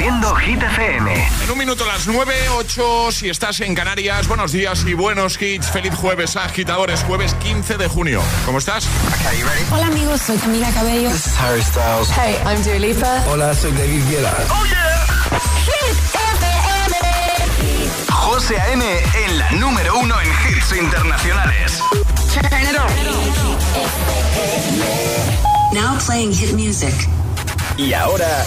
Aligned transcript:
Haciendo 0.00 0.34
Hit 0.36 0.62
FM. 0.62 1.28
En 1.44 1.50
un 1.50 1.58
minuto 1.58 1.84
las 1.84 2.06
9, 2.06 2.32
8, 2.56 3.12
si 3.12 3.28
estás 3.28 3.60
en 3.60 3.74
Canarias, 3.74 4.28
buenos 4.28 4.50
días 4.50 4.82
y 4.86 4.94
buenos 4.94 5.36
hits. 5.38 5.70
Feliz 5.70 5.94
jueves, 5.94 6.36
agitadores, 6.36 7.04
jueves 7.04 7.34
15 7.34 7.76
de 7.76 7.86
junio. 7.86 8.22
¿Cómo 8.46 8.56
estás? 8.56 8.88
Hola 9.70 9.88
amigos, 9.88 10.22
soy 10.22 10.38
Camila 10.38 10.70
Cabello. 10.70 11.10
This 11.10 11.26
is 11.26 11.38
Harry 11.38 11.62
Styles. 11.62 12.08
Hey, 12.16 12.34
I'm 12.46 12.62
Dua 12.62 12.78
Lipa. 12.78 13.24
Hola, 13.28 13.54
soy 13.54 13.72
David 13.72 14.02
Guetta. 14.08 14.34
¡Oh, 14.48 14.64
yeah! 14.64 15.06
Hit 15.66 15.98
FM. 16.14 16.96
José 18.10 18.58
A.M. 18.58 18.82
en 19.26 19.38
la 19.38 19.50
número 19.50 19.98
uno 19.98 20.18
en 20.18 20.28
hits 20.28 20.72
internacionales. 20.80 21.78
Turn 22.32 22.46
it 22.62 22.78
on. 22.78 22.88
Now 25.74 25.98
playing 25.98 26.32
hit 26.32 26.54
music. 26.54 26.94
Y 27.76 27.92
ahora... 27.92 28.46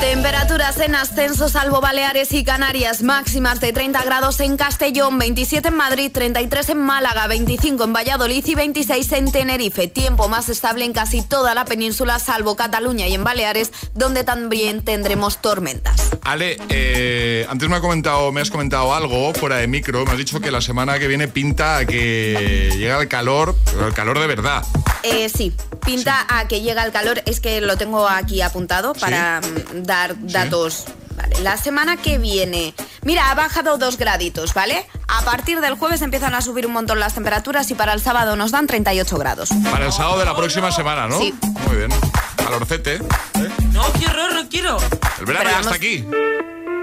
Temperaturas 0.00 0.78
en 0.78 0.94
ascenso 0.94 1.48
salvo 1.48 1.80
Baleares 1.80 2.32
y 2.32 2.44
Canarias, 2.44 3.02
máximas 3.02 3.60
de 3.60 3.72
30 3.72 4.04
grados 4.04 4.38
en 4.38 4.56
Castellón, 4.56 5.18
27 5.18 5.68
en 5.68 5.74
Madrid, 5.74 6.12
33 6.12 6.70
en 6.70 6.78
Málaga, 6.78 7.26
25 7.26 7.82
en 7.82 7.92
Valladolid 7.92 8.44
y 8.46 8.54
26 8.54 9.12
en 9.12 9.32
Tenerife. 9.32 9.88
Tiempo 9.88 10.28
más 10.28 10.48
estable 10.48 10.84
en 10.84 10.92
casi 10.92 11.22
toda 11.22 11.52
la 11.54 11.64
península 11.64 12.20
salvo 12.20 12.54
Cataluña 12.54 13.08
y 13.08 13.14
en 13.14 13.24
Baleares, 13.24 13.72
donde 13.94 14.22
también 14.22 14.84
tendremos 14.84 15.42
tormentas. 15.42 16.10
Ale, 16.22 16.58
eh, 16.68 17.44
antes 17.48 17.68
me, 17.68 17.76
ha 17.76 17.80
comentado, 17.80 18.30
me 18.30 18.40
has 18.40 18.50
comentado 18.50 18.94
algo 18.94 19.34
fuera 19.34 19.56
de 19.56 19.66
micro, 19.66 20.04
me 20.04 20.12
has 20.12 20.18
dicho 20.18 20.40
que 20.40 20.52
la 20.52 20.60
semana 20.60 21.00
que 21.00 21.08
viene 21.08 21.26
pinta 21.26 21.78
a 21.78 21.84
que 21.86 22.70
llega 22.76 23.00
el 23.00 23.08
calor, 23.08 23.56
pero 23.64 23.88
el 23.88 23.94
calor 23.94 24.20
de 24.20 24.28
verdad. 24.28 24.64
Eh, 25.02 25.28
sí, 25.28 25.52
pinta 25.84 26.26
a 26.28 26.48
que 26.48 26.60
llega 26.60 26.84
el 26.84 26.92
calor, 26.92 27.22
es 27.26 27.40
que 27.40 27.60
lo 27.60 27.76
tengo 27.76 28.08
aquí 28.08 28.42
apuntado 28.42 28.94
para 28.94 29.40
dar 29.88 30.14
datos. 30.20 30.84
Vale, 31.16 31.40
la 31.40 31.56
semana 31.56 31.96
que 31.96 32.16
viene, 32.18 32.74
mira, 33.02 33.32
ha 33.32 33.34
bajado 33.34 33.76
dos 33.76 33.98
graditos, 33.98 34.54
¿vale? 34.54 34.86
A 35.08 35.22
partir 35.22 35.60
del 35.60 35.74
jueves 35.74 36.00
empiezan 36.02 36.32
a 36.34 36.40
subir 36.42 36.64
un 36.64 36.72
montón 36.72 37.00
las 37.00 37.14
temperaturas 37.14 37.68
y 37.72 37.74
para 37.74 37.92
el 37.92 38.00
sábado 38.00 38.36
nos 38.36 38.52
dan 38.52 38.68
38 38.68 39.18
grados. 39.18 39.48
Para 39.72 39.86
el 39.86 39.92
sábado 39.92 40.20
de 40.20 40.24
la 40.26 40.36
próxima 40.36 40.70
semana, 40.70 41.08
¿no? 41.08 41.18
Sí. 41.18 41.34
Muy 41.66 41.76
bien. 41.76 41.90
Calorcete. 42.36 42.94
¿eh? 42.96 43.02
No, 43.72 43.82
qué 43.98 44.06
horror, 44.06 44.32
no 44.34 44.48
quiero. 44.48 44.78
El 45.18 45.26
verano 45.26 45.26
Pero 45.26 45.42
ya 45.44 45.50
vamos- 45.50 45.66
está 45.66 45.74
aquí. 45.74 46.06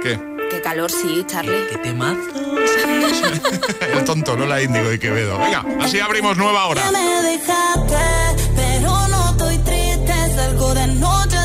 ¿Qué? 0.03 0.19
Qué 0.51 0.61
calor, 0.61 0.91
sí, 0.91 1.23
Charlie. 1.27 1.67
Qué 1.69 1.77
temazo. 1.77 2.19
El 3.93 4.03
tonto, 4.03 4.35
no 4.35 4.45
la 4.45 4.61
índigo 4.61 4.89
de 4.89 4.99
Quevedo. 4.99 5.37
Venga, 5.39 5.63
así 5.81 5.99
abrimos 5.99 6.35
nueva 6.37 6.65
hora. 6.67 6.81
me 6.91 7.21
dejaste, 7.21 8.43
pero 8.55 9.07
no 9.07 9.29
estoy 9.31 9.57
triste. 9.59 10.13
Salgo 10.35 10.73
de 10.73 10.87
noche 10.87 11.37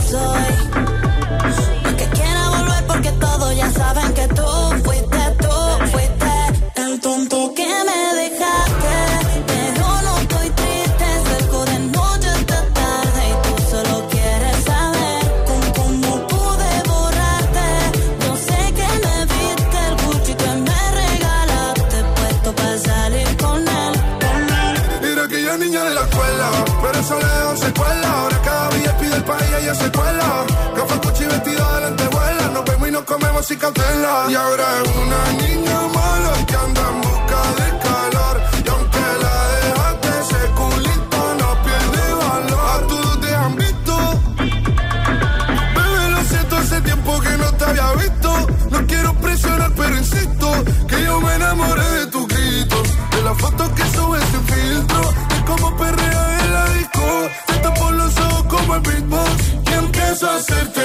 sabes 0.00 0.12
cómo 0.12 0.55
Y 33.68 34.34
ahora 34.34 34.64
es 34.80 34.88
una 34.96 35.32
niña 35.42 35.80
mala 35.92 36.46
que 36.46 36.54
anda 36.54 36.82
en 36.88 37.00
busca 37.00 37.40
de 37.58 37.78
calor. 37.82 38.40
Y 38.64 38.68
aunque 38.68 39.06
la 39.24 39.36
dejaste, 39.56 40.08
ese 40.20 40.50
culito 40.54 41.34
no 41.40 41.62
pierde 41.64 42.14
valor. 42.14 42.60
A 42.70 42.86
todos 42.86 43.20
te 43.20 43.34
han 43.34 43.56
visto. 43.56 44.20
Bebé, 45.74 46.10
lo 46.10 46.22
siento, 46.22 46.56
hace 46.58 46.80
tiempo 46.80 47.20
que 47.20 47.36
no 47.38 47.52
te 47.54 47.64
había 47.64 47.92
visto. 47.94 48.46
No 48.70 48.86
quiero 48.86 49.14
presionar, 49.14 49.72
pero 49.74 49.96
insisto 49.96 50.52
que 50.86 51.02
yo 51.02 51.20
me 51.20 51.34
enamoré 51.34 51.90
de 51.90 52.06
tu 52.06 52.24
grito. 52.24 52.82
De 53.10 53.22
la 53.24 53.34
foto 53.34 53.74
que 53.74 53.82
subes 53.96 54.22
sin 54.30 54.44
filtro. 54.46 55.12
De 55.28 55.44
cómo 55.44 55.76
perrea 55.76 56.38
en 56.44 56.52
la 56.52 56.64
disco. 56.70 57.28
Te 57.48 57.54
tapo 57.54 57.90
los 57.90 58.16
ojos 58.16 58.44
como 58.44 58.76
el 58.76 58.80
beatbox. 58.82 59.32
Y 59.68 59.74
empiezo 59.74 60.30
a 60.30 60.36
hacerte 60.36 60.75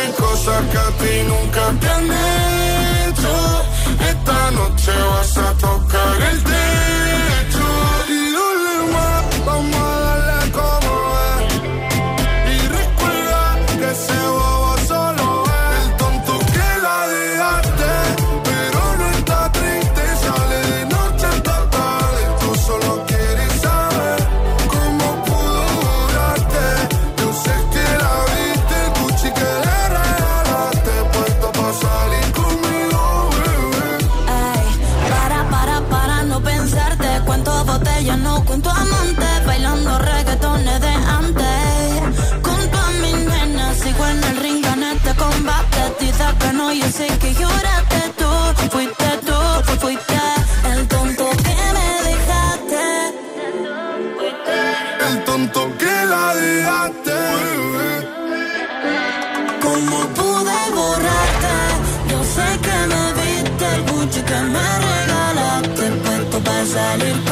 cosas 0.44 0.66
que 0.72 0.78
a 0.78 0.90
ti 1.00 1.13
nunca 1.28 1.63
te 1.79 1.88
han 1.88 2.06
hecho. 2.06 3.34
Esta 4.09 4.52
noche 4.52 4.91
vas 5.09 5.21
El 55.11 55.23
tonto 55.25 55.69
que 55.77 56.05
la 56.05 56.33
dejaste. 56.35 57.17
¿Cómo 59.61 59.97
pude 60.17 60.59
borrarte? 60.77 61.55
Yo 62.09 62.19
sé 62.35 62.47
que 62.66 62.77
me 62.91 63.03
viste 63.19 63.66
el 63.75 63.81
Gucci 63.91 64.22
que 64.22 64.39
me 64.53 64.67
regalaste. 64.88 65.85
Puesto 66.05 66.39
para 66.39 66.66
salir 66.66 67.31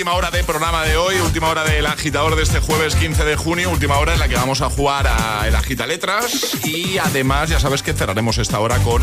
Última 0.00 0.14
hora 0.14 0.30
de 0.30 0.42
programa 0.44 0.82
de 0.84 0.96
hoy, 0.96 1.16
última 1.16 1.50
hora 1.50 1.62
del 1.62 1.84
agitador 1.84 2.34
de 2.34 2.42
este 2.42 2.58
jueves 2.58 2.94
15 2.94 3.22
de 3.22 3.36
junio, 3.36 3.68
última 3.68 3.98
hora 3.98 4.14
en 4.14 4.18
la 4.18 4.28
que 4.28 4.34
vamos 4.34 4.62
a 4.62 4.70
jugar 4.70 5.06
a 5.06 5.46
el 5.46 5.54
agita 5.54 5.86
letras 5.86 6.56
y 6.64 6.96
además 6.96 7.50
ya 7.50 7.60
sabes 7.60 7.82
que 7.82 7.92
cerraremos 7.92 8.38
esta 8.38 8.60
hora 8.60 8.78
con 8.78 9.02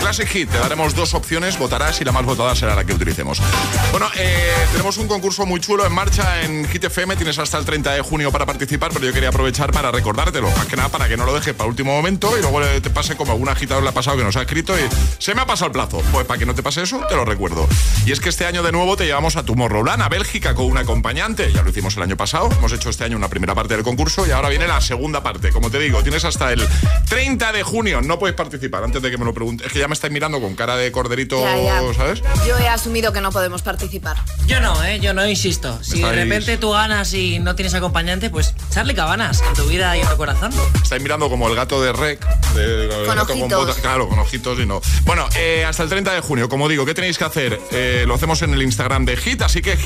Classic 0.00 0.26
Hit. 0.26 0.48
Te 0.48 0.56
daremos 0.56 0.94
dos 0.94 1.12
opciones, 1.12 1.58
votarás 1.58 2.00
y 2.00 2.04
la 2.04 2.12
más 2.12 2.24
votada 2.24 2.54
será 2.56 2.74
la 2.74 2.84
que 2.84 2.94
utilicemos. 2.94 3.42
Bueno, 3.90 4.08
eh, 4.16 4.54
tenemos 4.72 4.96
un 4.96 5.06
concurso 5.06 5.44
muy 5.44 5.60
chulo 5.60 5.84
en 5.84 5.92
marcha 5.92 6.40
en 6.40 6.66
Hit 6.66 6.84
FM, 6.84 7.16
tienes 7.16 7.38
hasta 7.38 7.58
el 7.58 7.66
30 7.66 7.92
de 7.92 8.00
junio 8.00 8.32
para 8.32 8.46
participar, 8.46 8.90
pero 8.94 9.04
yo 9.04 9.12
quería 9.12 9.28
aprovechar 9.28 9.70
para 9.70 9.90
recordártelo, 9.90 10.48
más 10.48 10.64
que 10.64 10.76
nada 10.76 10.88
para 10.88 11.08
que 11.08 11.18
no 11.18 11.26
lo 11.26 11.34
dejes 11.34 11.52
para 11.52 11.68
último 11.68 11.92
momento 11.94 12.38
y 12.38 12.40
luego 12.40 12.62
te 12.62 12.88
pase 12.88 13.16
como 13.16 13.32
algún 13.32 13.50
agitador 13.50 13.82
le 13.82 13.90
ha 13.90 13.92
pasado 13.92 14.16
que 14.16 14.24
nos 14.24 14.36
ha 14.36 14.40
escrito 14.40 14.74
y 14.78 14.82
se 15.18 15.34
me 15.34 15.42
ha 15.42 15.46
pasado 15.46 15.66
el 15.66 15.72
plazo. 15.72 16.02
Pues 16.10 16.24
para 16.26 16.38
que 16.38 16.46
no 16.46 16.54
te 16.54 16.62
pase 16.62 16.80
eso, 16.80 17.02
te 17.06 17.16
lo 17.16 17.26
recuerdo. 17.26 17.68
Y 18.06 18.12
es 18.12 18.20
que 18.20 18.30
este 18.30 18.46
año 18.46 18.62
de 18.62 18.72
nuevo 18.72 18.96
te 18.96 19.04
llevamos 19.04 19.36
a 19.36 19.42
Tomorrowland, 19.42 20.00
a 20.00 20.08
Bélgica 20.08 20.37
Con 20.38 20.66
un 20.66 20.78
acompañante. 20.78 21.52
Ya 21.52 21.62
lo 21.62 21.70
hicimos 21.70 21.96
el 21.96 22.04
año 22.04 22.16
pasado. 22.16 22.48
Hemos 22.50 22.72
hecho 22.72 22.90
este 22.90 23.04
año 23.04 23.16
una 23.16 23.28
primera 23.28 23.54
parte 23.54 23.74
del 23.74 23.82
concurso 23.82 24.26
y 24.26 24.30
ahora 24.30 24.48
viene 24.48 24.68
la 24.68 24.80
segunda 24.80 25.22
parte. 25.22 25.50
Como 25.50 25.68
te 25.68 25.78
digo, 25.78 26.02
tienes 26.02 26.24
hasta 26.24 26.52
el 26.52 26.66
30 27.08 27.52
de 27.52 27.62
junio. 27.64 28.00
No 28.02 28.18
puedes 28.18 28.36
participar 28.36 28.84
antes 28.84 29.02
de 29.02 29.10
que 29.10 29.18
me 29.18 29.24
lo 29.24 29.34
preguntes. 29.34 29.66
Es 29.66 29.72
que 29.72 29.80
ya 29.80 29.88
me 29.88 29.94
estáis 29.94 30.12
mirando 30.12 30.40
con 30.40 30.54
cara 30.54 30.76
de 30.76 30.92
corderito, 30.92 31.42
¿sabes? 31.96 32.22
Yo 32.46 32.56
he 32.58 32.68
asumido 32.68 33.12
que 33.12 33.20
no 33.20 33.32
podemos 33.32 33.62
participar. 33.62 34.16
Yo 34.46 34.60
no, 34.60 34.82
¿eh? 34.84 35.00
Yo 35.00 35.12
no 35.12 35.26
insisto. 35.28 35.82
Si 35.82 36.00
de 36.00 36.12
repente 36.12 36.56
tú 36.56 36.70
ganas 36.70 37.12
y 37.14 37.40
no 37.40 37.56
tienes 37.56 37.74
acompañante, 37.74 38.30
pues 38.30 38.54
Charlie 38.70 38.94
Cabanas 38.94 39.42
en 39.46 39.54
tu 39.54 39.64
vida 39.64 39.96
y 39.96 40.00
en 40.00 40.08
tu 40.08 40.16
corazón. 40.16 40.52
Estáis 40.82 41.02
mirando 41.02 41.28
como 41.28 41.48
el 41.48 41.56
gato 41.56 41.82
de 41.82 41.92
Rec. 41.92 42.24
De, 42.54 43.04
con 43.06 43.18
ojitos. 43.18 43.76
claro, 43.78 44.08
con 44.08 44.18
ojitos 44.20 44.58
y 44.60 44.66
no. 44.66 44.80
Bueno, 45.04 45.26
eh, 45.36 45.64
hasta 45.66 45.82
el 45.82 45.88
30 45.88 46.14
de 46.14 46.20
junio, 46.20 46.48
como 46.48 46.68
digo, 46.68 46.86
¿qué 46.86 46.94
tenéis 46.94 47.18
que 47.18 47.24
hacer? 47.24 47.60
Eh, 47.72 48.04
lo 48.06 48.14
hacemos 48.14 48.40
en 48.42 48.54
el 48.54 48.62
Instagram 48.62 49.04
de 49.04 49.16
Hit, 49.16 49.42
así 49.42 49.62
que 49.62 49.76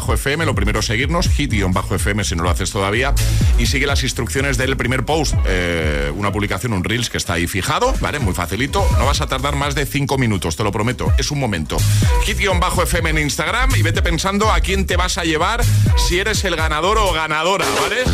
hit-fm, 0.00 0.44
lo 0.44 0.54
primero 0.54 0.80
es 0.80 0.86
seguirnos, 0.86 1.28
hit-fm 1.28 2.24
si 2.24 2.36
no 2.36 2.42
lo 2.42 2.50
haces 2.50 2.70
todavía, 2.70 3.14
y 3.58 3.66
sigue 3.66 3.86
las 3.86 4.02
instrucciones 4.02 4.56
del 4.56 4.76
primer 4.76 5.04
post, 5.04 5.34
eh, 5.46 6.12
una 6.14 6.32
publicación, 6.32 6.72
un 6.72 6.84
Reels 6.84 7.10
que 7.10 7.16
está 7.16 7.34
ahí 7.34 7.46
fijado, 7.46 7.94
¿vale? 8.00 8.18
Muy 8.18 8.34
facilito, 8.34 8.86
no 8.98 9.06
vas 9.06 9.20
a 9.20 9.26
tardar 9.26 9.56
más 9.56 9.74
de 9.74 9.86
5 9.86 10.18
minutos, 10.18 10.56
te 10.56 10.64
lo 10.64 10.72
prometo, 10.72 11.12
es 11.18 11.30
un 11.30 11.38
momento. 11.38 11.76
Hit-fm 12.24 13.10
en 13.10 13.18
Instagram 13.18 13.70
y 13.76 13.82
vete 13.82 14.02
pensando 14.02 14.50
a 14.52 14.60
quién 14.60 14.86
te 14.86 14.96
vas 14.96 15.18
a 15.18 15.24
llevar 15.24 15.64
si 15.96 16.18
eres 16.18 16.44
el 16.44 16.56
ganador 16.56 16.98
o 16.98 17.12
ganadora, 17.12 17.66
¿vale? 17.80 18.04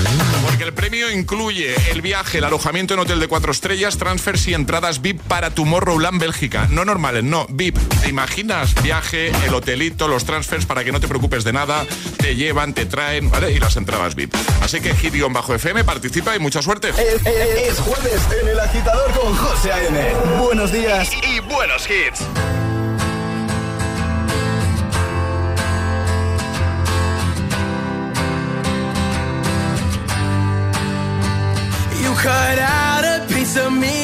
Porque 0.46 0.64
el 0.64 0.72
premio 0.72 1.10
incluye 1.10 1.75
el 1.90 2.02
viaje, 2.02 2.38
el 2.38 2.44
alojamiento 2.44 2.94
en 2.94 3.00
hotel 3.00 3.20
de 3.20 3.28
cuatro 3.28 3.52
estrellas, 3.52 3.98
transfers 3.98 4.46
y 4.48 4.54
entradas 4.54 5.00
VIP 5.00 5.20
para 5.22 5.50
Tomorrowland 5.50 6.20
Bélgica. 6.20 6.69
No 6.70 6.84
normales, 6.84 7.25
no, 7.25 7.46
VIP. 7.50 7.76
¿Te 8.02 8.08
imaginas? 8.08 8.75
Viaje, 8.82 9.32
el 9.46 9.54
hotelito, 9.54 10.08
los 10.08 10.25
transfers 10.25 10.66
para 10.66 10.84
que 10.84 10.92
no 10.92 11.00
te 11.00 11.08
preocupes 11.08 11.44
de 11.44 11.52
nada. 11.52 11.74
Te 12.19 12.37
llevan, 12.37 12.75
te 12.75 12.87
traen, 12.87 13.31
¿vale? 13.31 13.53
Y 13.53 13.59
las 13.59 13.76
entradas 13.76 14.15
VIP. 14.15 14.35
Así 14.62 14.81
que 14.81 14.94
bajo 15.31 15.55
fm 15.55 15.85
participa 15.85 16.35
y 16.37 16.38
mucha 16.38 16.62
suerte. 16.62 16.91
Es, 16.91 17.79
jueves 17.79 18.21
en 18.43 18.49
el 18.49 18.61
agitador 18.61 19.11
con 19.12 19.35
José 19.35 19.73
A.M. 19.73 20.15
Buenos 20.41 20.73
días 20.73 21.11
y 21.23 21.41
buenos 21.41 21.88
hits. 21.88 22.25
cut 32.25 32.59
out 32.59 33.05
a 33.05 33.27
piece 33.29 33.55
of 33.59 33.70
me 33.70 34.04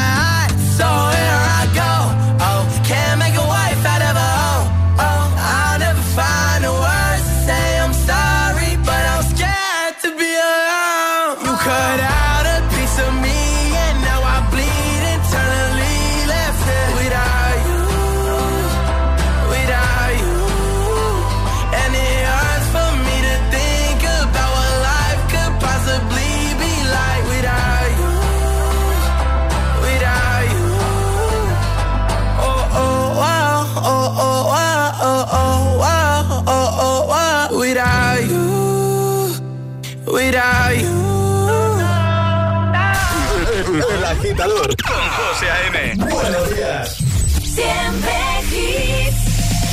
Con 44.75 45.09
José 45.17 45.49
A.M. 45.49 45.95
Buenos 45.95 46.55
días. 46.55 46.97
Siempre 47.43 48.11
hits. 48.51 49.21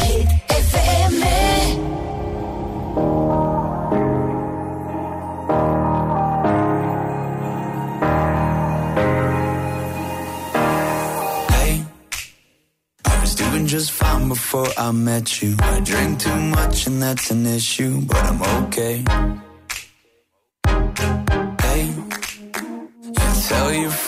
Hit 0.02 0.28
FM. 0.48 1.22
Hey, 11.50 11.84
I 13.04 13.20
was 13.20 13.34
doing 13.34 13.66
just 13.66 13.90
fine 13.92 14.28
before 14.28 14.68
I 14.76 14.90
met 14.92 15.42
you. 15.42 15.56
I 15.60 15.80
drink 15.80 16.20
too 16.20 16.36
much 16.36 16.86
and 16.86 17.02
that's 17.02 17.30
an 17.30 17.46
issue, 17.46 18.00
but 18.02 18.22
I'm 18.24 18.42
okay. 18.64 19.04
Hey 21.62 21.94
tell 23.48 23.72
your 23.72 23.90
friends 23.90 24.07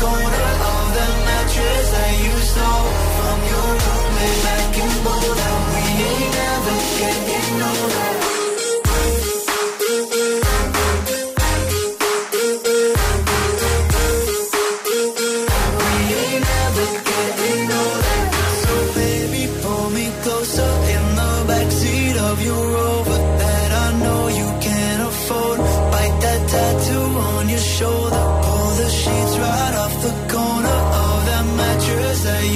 go 0.00 0.27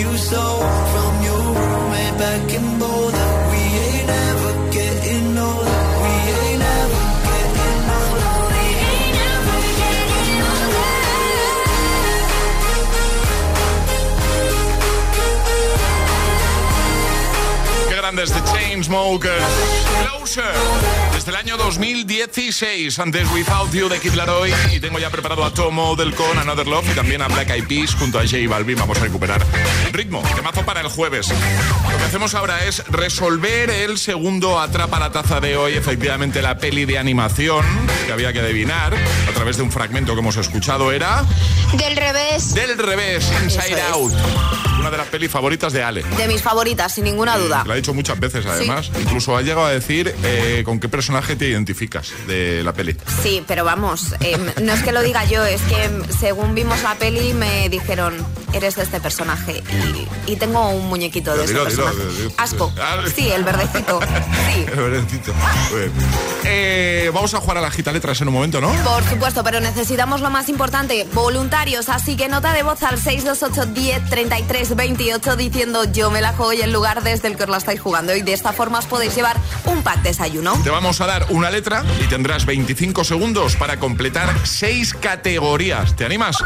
you 0.02 0.16
stole 0.16 0.62
from 0.92 1.12
your 1.28 1.44
roommate. 1.58 2.02
We 3.50 3.60
ain't 3.86 4.10
ever 4.10 4.52
getting 4.74 5.32
older. 5.42 5.78
We 6.02 6.12
ain't 6.42 6.62
ever 6.72 7.02
getting 7.18 7.88
older. 7.88 8.28
We 8.42 8.62
ain't 8.82 9.16
ever 9.32 9.58
getting 9.78 10.30
older. 10.32 10.72
Qué 17.88 17.96
grandes 18.00 18.30
The 18.36 18.42
Chainsmokers. 18.50 19.52
Closer. 20.02 21.11
Desde 21.24 21.38
el 21.38 21.46
año 21.46 21.56
2016. 21.56 22.98
Antes 22.98 23.30
Without 23.30 23.70
You 23.72 23.88
de 23.88 24.00
Kid 24.00 24.14
Laroi. 24.14 24.52
Y 24.72 24.80
tengo 24.80 24.98
ya 24.98 25.08
preparado 25.08 25.44
a 25.44 25.54
Tom 25.54 25.78
Odell 25.78 26.12
con 26.16 26.36
Another 26.36 26.66
Love 26.66 26.90
y 26.90 26.94
también 26.96 27.22
a 27.22 27.28
Black 27.28 27.48
Eyed 27.50 27.68
Peas 27.68 27.94
junto 27.94 28.18
a 28.18 28.22
J 28.22 28.38
Balvin. 28.48 28.76
Vamos 28.76 28.98
a 28.98 29.02
recuperar 29.02 29.40
el 29.86 29.92
ritmo. 29.92 30.20
Temazo 30.34 30.64
para 30.64 30.80
el 30.80 30.88
jueves. 30.88 31.28
Lo 31.28 31.96
que 31.96 32.02
hacemos 32.02 32.34
ahora 32.34 32.64
es 32.64 32.84
resolver 32.88 33.70
el 33.70 33.98
segundo 33.98 34.58
Atrapa 34.58 34.98
la 34.98 35.12
Taza 35.12 35.38
de 35.38 35.56
hoy. 35.56 35.74
Efectivamente, 35.74 36.42
la 36.42 36.58
peli 36.58 36.86
de 36.86 36.98
animación 36.98 37.64
que 38.04 38.12
había 38.12 38.32
que 38.32 38.40
adivinar 38.40 38.92
a 38.92 39.32
través 39.32 39.58
de 39.58 39.62
un 39.62 39.70
fragmento 39.70 40.14
que 40.14 40.18
hemos 40.18 40.36
escuchado 40.38 40.90
era 40.90 41.24
Del 41.74 41.96
revés. 41.96 42.52
Del 42.52 42.76
revés, 42.76 43.30
Inside 43.44 43.74
Eso. 43.74 43.94
Out. 43.94 44.71
De 44.92 44.98
las 44.98 45.08
pelis 45.08 45.30
favoritas 45.30 45.72
de 45.72 45.82
Ale. 45.82 46.02
De 46.16 46.28
mis 46.28 46.40
favoritas, 46.42 46.94
sin 46.94 47.04
ninguna 47.04 47.36
duda. 47.36 47.64
Lo 47.66 47.72
ha 47.72 47.76
dicho 47.76 47.92
muchas 47.94 48.20
veces, 48.20 48.46
además. 48.46 48.90
Incluso 49.00 49.36
ha 49.36 49.42
llegado 49.42 49.66
a 49.66 49.70
decir 49.70 50.14
eh, 50.22 50.62
con 50.64 50.78
qué 50.78 50.88
personaje 50.88 51.34
te 51.34 51.48
identificas 51.48 52.12
de 52.26 52.62
la 52.62 52.72
peli. 52.72 52.96
Sí, 53.22 53.42
pero 53.46 53.64
vamos, 53.64 54.14
eh, 54.20 54.38
no 54.62 54.72
es 54.72 54.82
que 54.82 54.92
lo 54.92 55.02
diga 55.02 55.24
yo, 55.24 55.44
es 55.44 55.60
que 55.62 55.90
según 56.20 56.54
vimos 56.54 56.82
la 56.82 56.94
peli 56.94 57.32
me 57.34 57.68
dijeron, 57.68 58.14
eres 58.52 58.76
de 58.76 58.82
este 58.84 59.00
personaje. 59.00 59.62
Y, 60.26 60.32
y 60.32 60.36
tengo 60.36 60.68
un 60.70 60.86
muñequito 60.88 61.34
de 61.36 61.46
Dilo, 61.46 61.66
este 61.66 61.72
dilo, 61.82 61.84
personaje. 61.86 62.08
dilo, 62.10 62.28
dilo. 62.28 62.34
Asco. 62.38 62.72
Ah, 62.80 62.98
Sí, 63.14 63.28
el 63.30 63.42
verdecito. 63.44 64.00
Sí. 64.02 64.64
El 64.72 64.80
verdecito. 64.80 65.32
Eh, 66.44 67.10
vamos 67.14 67.32
a 67.34 67.40
jugar 67.40 67.58
a 67.58 67.60
la 67.60 67.70
gita 67.70 67.92
letras 67.92 68.20
en 68.20 68.28
un 68.28 68.34
momento, 68.34 68.60
¿no? 68.60 68.70
Por 68.84 69.04
supuesto, 69.04 69.42
pero 69.44 69.60
necesitamos 69.60 70.20
lo 70.20 70.30
más 70.30 70.48
importante, 70.48 71.06
voluntarios. 71.12 71.88
Así 71.88 72.16
que 72.16 72.28
nota 72.28 72.52
de 72.52 72.62
voz 72.62 72.82
al 72.82 72.98
628 73.00 73.72
10 73.72 74.10
33 74.10 74.76
28 74.82 75.36
diciendo 75.36 75.84
yo 75.92 76.10
me 76.10 76.20
la 76.20 76.32
juego 76.32 76.52
y 76.54 76.60
el 76.60 76.72
lugar 76.72 77.04
desde 77.04 77.28
el 77.28 77.36
que 77.36 77.44
os 77.44 77.48
la 77.48 77.58
estáis 77.58 77.80
jugando. 77.80 78.16
Y 78.16 78.22
de 78.22 78.32
esta 78.32 78.52
forma 78.52 78.80
os 78.80 78.86
podéis 78.86 79.14
llevar 79.14 79.36
un 79.64 79.80
pack 79.84 80.02
desayuno. 80.02 80.60
Te 80.64 80.70
vamos 80.70 81.00
a 81.00 81.06
dar 81.06 81.24
una 81.28 81.50
letra 81.52 81.84
y 82.04 82.08
tendrás 82.08 82.46
25 82.46 83.04
segundos 83.04 83.54
para 83.54 83.78
completar 83.78 84.34
seis 84.44 84.92
categorías. 84.92 85.94
¿Te 85.94 86.04
animas? 86.04 86.36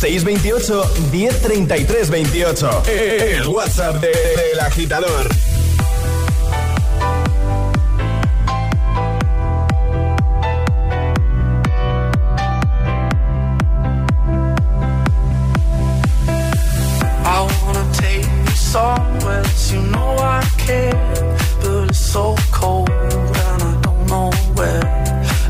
628 0.00 0.94
1033 1.12 2.08
28. 2.10 2.82
El 2.86 3.46
WhatsApp 3.46 3.96
de- 3.96 4.08
del 4.08 4.60
agitador. 4.60 5.28
You 19.72 19.80
know 19.94 20.16
I 20.18 20.42
care, 20.58 20.94
but 21.60 21.88
it's 21.90 21.98
so 21.98 22.34
cold 22.50 22.90
and 22.90 23.62
I 23.70 23.80
don't 23.82 24.06
know 24.06 24.30
where. 24.56 24.84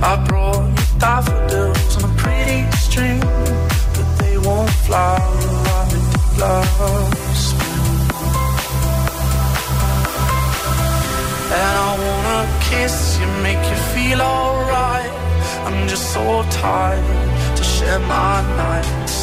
I 0.02 0.12
brought 0.28 0.68
you 0.78 0.98
daffodils 0.98 1.96
on 1.96 2.10
a 2.10 2.14
pretty 2.22 2.60
string, 2.86 3.20
but 3.94 4.08
they 4.20 4.36
won't 4.38 4.70
fly 4.86 5.18
like 5.68 6.38
love 6.38 7.36
spring. 7.46 7.82
And 11.60 11.74
I 11.86 11.90
wanna 12.04 12.40
kiss 12.70 13.18
you, 13.18 13.26
make 13.46 13.62
you 13.70 13.78
feel 13.94 14.20
alright. 14.22 15.12
I'm 15.66 15.88
just 15.88 16.06
so 16.12 16.24
tired 16.50 17.56
to 17.56 17.62
share 17.64 18.00
my 18.00 18.36
nights. 18.62 19.16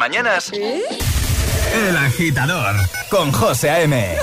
Mañanas. 0.05 0.51
El 0.53 1.97
agitador 1.97 2.75
con 3.09 3.31
José 3.31 3.71
A.M. 3.71 4.17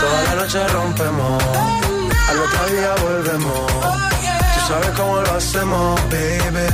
Toda 0.00 0.22
la 0.24 0.34
noche 0.34 0.66
rompemos, 0.66 1.44
al 2.28 2.38
otro 2.40 2.66
día 2.74 2.94
volvemos. 3.02 3.72
Tú 4.54 4.60
sabes 4.66 4.90
cómo 4.96 5.20
lo 5.20 5.32
hacemos, 5.32 6.00
baby. 6.10 6.66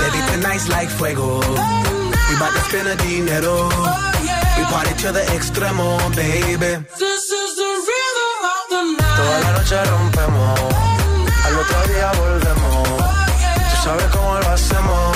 Baby, 0.00 0.20
tonight's 0.32 0.68
like 0.68 0.90
fuego. 0.90 1.40
We 2.28 2.34
bout 2.38 2.52
to 2.52 2.60
spend 2.68 2.86
the 2.88 2.96
dinero. 2.96 3.68
We 4.56 4.64
party 4.72 4.94
to 5.02 5.12
the 5.12 5.22
extremo, 5.36 5.98
baby. 6.16 6.84
Toda 9.16 9.40
la 9.40 9.52
noche 9.52 9.84
rompemos, 9.84 10.60
al 11.44 11.58
otro 11.58 11.78
día 11.92 12.12
volvemos. 12.18 12.88
Tú 13.70 13.76
sabes 13.84 14.06
cómo 14.12 14.38
lo 14.40 14.48
hacemos, 14.50 15.15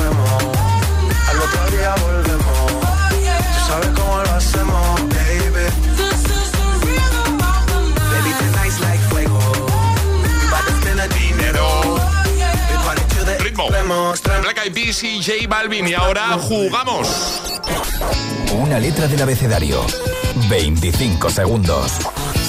Black 14.53 14.65
Eyed 14.65 14.73
Peas 14.73 15.01
y 15.03 15.23
J 15.23 15.47
Balvin. 15.47 15.87
Y 15.87 15.93
ahora 15.93 16.37
jugamos. 16.37 17.07
Una 18.53 18.79
letra 18.79 19.07
del 19.07 19.21
abecedario. 19.21 19.85
25 20.49 21.29
segundos. 21.29 21.93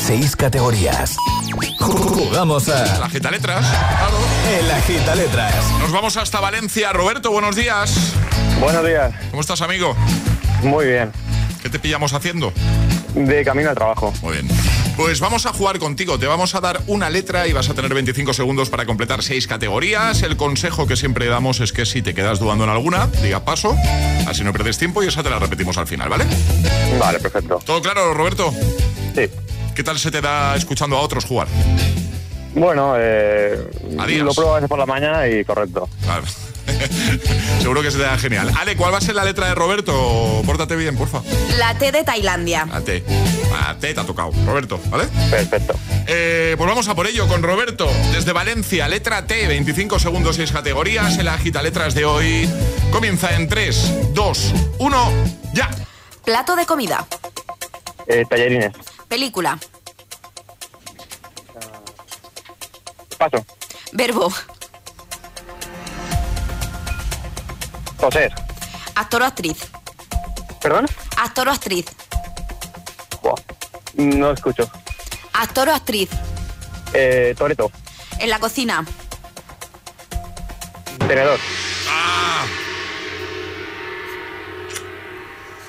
6 0.07 0.35
categorías. 0.35 1.17
Jugamos 1.79 2.69
a 2.71 2.99
La 2.99 3.07
agita 3.07 3.31
letras. 3.31 3.65
El 4.59 4.69
Agita 4.71 5.15
Letras. 5.15 5.55
Nos 5.79 5.93
vamos 5.93 6.17
hasta 6.17 6.41
Valencia. 6.41 6.93
Roberto, 6.93 7.31
buenos 7.31 7.55
días. 7.55 7.95
Buenos 8.59 8.85
días, 8.85 9.15
¿Cómo 9.31 9.41
estás, 9.41 9.61
amigo? 9.62 9.95
muy 10.62 10.87
bien. 10.87 11.12
¿Qué 11.62 11.69
te 11.69 11.79
pillamos 11.79 12.12
haciendo? 12.15 12.53
De 13.15 13.45
camino 13.45 13.71
al 13.71 13.77
trabajo. 13.77 14.12
Muy 14.23 14.33
bien. 14.33 14.49
Pues 14.97 15.21
vamos 15.21 15.47
a 15.47 15.53
jugar 15.53 15.79
contigo. 15.79 16.19
Te 16.19 16.27
vamos 16.27 16.55
a 16.55 16.61
dar 16.61 16.81
una 16.87 17.09
letra 17.09 17.49
y 17.49 17.53
vas 17.53 17.69
a 17.71 17.75
tener 17.75 17.93
25 17.95 18.35
segundos 18.35 18.69
para 18.69 18.85
completar 18.85 19.23
seis 19.23 19.47
categorías. 19.47 20.23
El 20.23 20.37
consejo 20.37 20.87
que 20.87 20.97
siempre 20.97 21.27
damos 21.27 21.61
es 21.61 21.73
que 21.73 21.87
si 21.87 22.03
te 22.03 22.15
quedas 22.15 22.39
dudando 22.39 22.65
en 22.65 22.71
alguna, 22.71 23.07
diga 23.23 23.45
paso, 23.45 23.75
así 24.27 24.45
no 24.45 24.53
pierdes 24.53 24.79
tiempo 24.79 25.03
y 25.03 25.07
esa 25.09 25.23
te 25.23 25.31
la 25.31 25.39
repetimos 25.39 25.79
al 25.79 25.87
final, 25.87 26.09
¿vale? 26.09 26.25
Vale, 26.99 27.19
perfecto. 27.21 27.59
¿Todo 27.65 27.81
claro, 27.81 28.13
Roberto? 28.15 28.53
Sí. 29.15 29.29
¿Qué 29.75 29.83
tal 29.83 29.99
se 29.99 30.11
te 30.11 30.21
da 30.21 30.55
escuchando 30.57 30.97
a 30.99 31.01
otros 31.01 31.25
jugar? 31.25 31.49
Bueno, 32.55 32.95
eh, 32.99 33.59
Adiós. 33.99 34.25
lo 34.27 34.35
pruebo 34.35 34.53
a 34.53 34.55
veces 34.57 34.69
por 34.69 34.79
la 34.79 34.87
mañana 34.87 35.27
y 35.27 35.43
correcto. 35.45 35.89
Vale. 36.07 36.27
Seguro 37.61 37.83
que 37.83 37.90
se 37.90 37.98
te 37.98 38.05
da 38.05 38.18
genial. 38.18 38.53
Ale, 38.59 38.77
¿cuál 38.77 38.92
va 38.92 38.98
a 38.98 39.01
ser 39.01 39.14
la 39.14 39.25
letra 39.25 39.48
de 39.48 39.55
Roberto? 39.55 40.42
Pórtate 40.44 40.77
bien, 40.77 40.96
porfa. 40.96 41.22
La 41.59 41.77
T 41.77 41.92
de 41.92 42.05
Tailandia. 42.05 42.66
La 42.66 42.81
T. 42.81 43.05
La 43.51 43.77
T 43.79 43.94
te 43.94 44.01
ha 44.01 44.05
tocado. 44.05 44.33
Roberto, 44.46 44.81
¿vale? 44.90 45.05
Perfecto. 45.31 45.75
Eh, 46.07 46.55
pues 46.57 46.68
vamos 46.68 46.88
a 46.88 46.94
por 46.94 47.07
ello 47.07 47.29
con 47.29 47.42
Roberto. 47.42 47.88
Desde 48.12 48.33
Valencia, 48.33 48.88
letra 48.88 49.27
T, 49.27 49.46
25 49.46 49.98
segundos, 49.98 50.37
6 50.37 50.53
categorías. 50.53 51.18
El 51.18 51.29
agita 51.29 51.62
letras 51.62 51.94
de 51.94 52.05
hoy 52.05 52.48
comienza 52.90 53.35
en 53.35 53.48
3, 53.48 54.12
2, 54.14 54.55
1, 54.79 55.12
ya. 55.55 55.70
Plato 56.25 56.57
de 56.57 56.66
comida. 56.66 57.07
Eh, 58.07 58.25
tallarines. 58.29 58.72
Película. 59.09 59.59
Paso. 63.18 63.44
Verbo. 63.92 64.33
Toser. 68.03 68.35
Actor 68.97 69.23
o 69.23 69.25
actriz. 69.27 69.59
¿Perdón? 70.61 70.87
Actor 71.19 71.47
o 71.47 71.53
actriz. 71.53 71.87
Buah, 73.23 73.37
No 73.95 74.33
escucho. 74.33 74.69
Actor 75.35 75.69
o 75.69 75.75
actriz. 75.75 76.11
Eh, 76.95 77.33
Toreto. 77.38 77.71
En 78.19 78.29
la 78.29 78.41
cocina. 78.41 78.85
Tenedor. 81.07 81.38
Ah, 81.88 82.45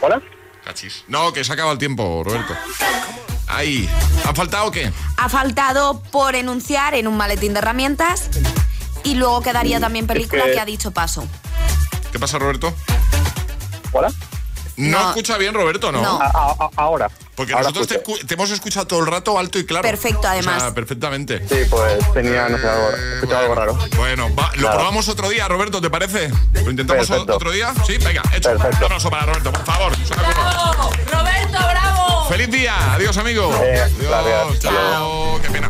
¿Hola? 0.02 0.20
cachis. 0.66 1.04
No, 1.08 1.32
que 1.34 1.44
se 1.44 1.54
acaba 1.54 1.72
el 1.72 1.78
tiempo, 1.78 2.24
Roberto. 2.24 2.56
Ahí. 3.48 3.88
¿Ha 4.26 4.34
faltado 4.34 4.72
qué? 4.72 4.92
Ha 5.18 5.30
faltado 5.30 6.02
por 6.02 6.34
enunciar 6.34 6.96
en 6.96 7.08
un 7.08 7.16
maletín 7.16 7.54
de 7.54 7.60
herramientas 7.60 8.30
y 9.04 9.14
luego 9.14 9.42
quedaría 9.42 9.80
también 9.80 10.08
película 10.08 10.46
que- 10.46 10.54
que 10.54 10.60
ha 10.60 10.66
dicho 10.66 10.90
paso. 10.90 11.28
¿Qué 12.14 12.20
pasa, 12.20 12.40
Roberto? 12.40 12.74
¿Hola? 13.92 14.10
No, 14.78 15.00
No. 15.00 15.10
escucha 15.10 15.38
bien, 15.38 15.54
Roberto, 15.54 15.92
¿no? 15.92 16.02
No. 16.02 16.20
A- 16.22 16.28
a- 16.28 16.56
a- 16.66 16.70
ahora. 16.78 17.10
Porque 17.36 17.54
Ahora 17.54 17.70
nosotros 17.72 17.88
te, 17.88 18.26
te 18.26 18.34
hemos 18.36 18.50
escuchado 18.52 18.86
todo 18.88 19.00
el 19.02 19.08
rato 19.08 19.38
alto 19.38 19.58
y 19.60 19.66
claro. 19.66 19.82
Perfecto, 19.84 20.28
además. 20.28 20.58
O 20.58 20.60
sea, 20.68 20.74
perfectamente. 20.74 21.40
Sí, 21.48 21.66
pues 21.70 22.14
tenía, 22.14 22.48
no 22.50 22.58
sé, 22.60 22.68
algo, 22.70 22.90
escuchaba 23.16 23.40
algo 23.42 23.56
raro. 23.56 23.78
Bueno, 23.98 24.34
va, 24.36 24.52
lo 24.56 24.72
probamos 24.72 25.08
otro 25.10 25.30
día, 25.30 25.48
Roberto, 25.48 25.82
¿te 25.82 25.90
parece? 25.90 26.30
¿Lo 26.54 26.70
intentamos 26.72 27.08
Perfecto. 27.08 27.36
otro 27.36 27.52
día? 27.52 27.74
Sí, 27.86 27.98
venga, 27.98 28.22
hecho. 28.36 28.50
Perfecto. 28.52 28.78
Un 28.78 28.84
aplauso 28.86 29.10
para 29.10 29.26
Roberto, 29.26 29.52
por 29.52 29.66
favor. 29.66 29.94
Como- 29.94 30.92
¡Roberto, 31.12 31.58
bravo! 31.70 32.26
Feliz 32.30 32.52
día, 32.52 32.94
adiós 32.94 33.18
amigo. 33.18 33.52
Eh, 33.64 33.82
adiós, 33.82 34.00
gracias. 34.10 34.60
chao. 34.60 35.40
Qué 35.42 35.50
pena. 35.50 35.70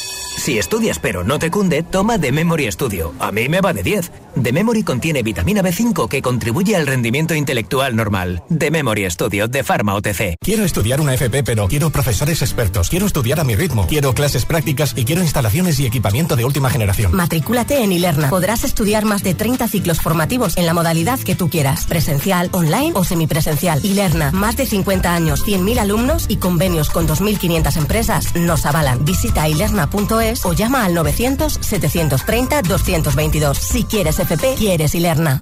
Si 0.37 0.57
estudias 0.57 0.97
pero 0.97 1.23
no 1.23 1.37
te 1.37 1.51
cunde, 1.51 1.83
toma 1.83 2.17
The 2.17 2.31
Memory 2.31 2.71
Studio. 2.71 3.13
A 3.19 3.31
mí 3.31 3.47
me 3.47 3.61
va 3.61 3.73
de 3.73 3.83
10. 3.83 4.11
The 4.41 4.51
Memory 4.51 4.83
contiene 4.83 5.21
vitamina 5.21 5.61
B5 5.61 6.07
que 6.07 6.21
contribuye 6.21 6.75
al 6.75 6.87
rendimiento 6.87 7.35
intelectual 7.35 7.95
normal. 7.95 8.41
The 8.57 8.71
Memory 8.71 9.09
Studio 9.11 9.47
de 9.47 9.63
Pharma 9.63 9.93
OTC. 9.93 10.37
Quiero 10.39 10.63
estudiar 10.63 10.99
una 10.99 11.13
FP, 11.13 11.43
pero 11.43 11.67
quiero 11.67 11.91
profesores 11.91 12.41
expertos. 12.41 12.89
Quiero 12.89 13.05
estudiar 13.05 13.39
a 13.39 13.43
mi 13.43 13.55
ritmo. 13.55 13.85
Quiero 13.87 14.13
clases 14.15 14.45
prácticas 14.45 14.93
y 14.95 15.05
quiero 15.05 15.21
instalaciones 15.21 15.79
y 15.79 15.85
equipamiento 15.85 16.35
de 16.35 16.45
última 16.45 16.69
generación. 16.71 17.13
Matricúlate 17.13 17.83
en 17.83 17.91
Ilerna. 17.91 18.29
Podrás 18.29 18.63
estudiar 18.63 19.05
más 19.05 19.21
de 19.21 19.35
30 19.35 19.67
ciclos 19.67 20.01
formativos 20.01 20.57
en 20.57 20.65
la 20.65 20.73
modalidad 20.73 21.19
que 21.19 21.35
tú 21.35 21.49
quieras. 21.49 21.85
Presencial, 21.85 22.49
online 22.53 22.93
o 22.95 23.03
semipresencial. 23.03 23.85
Ilerna, 23.85 24.31
más 24.31 24.57
de 24.57 24.65
50 24.65 25.13
años, 25.13 25.45
100.000 25.45 25.77
alumnos 25.77 26.25
y 26.29 26.37
convenios 26.37 26.89
con 26.89 27.07
2.500 27.07 27.77
empresas 27.77 28.33
nos 28.33 28.65
avalan. 28.65 29.05
Visita 29.05 29.47
ilerna.es 29.47 30.20
o 30.43 30.53
llama 30.53 30.85
al 30.85 30.95
900-730-222. 30.95 33.55
Si 33.55 33.83
quieres 33.85 34.19
FP, 34.19 34.53
quieres 34.55 34.93
Ilerna. 34.95 35.41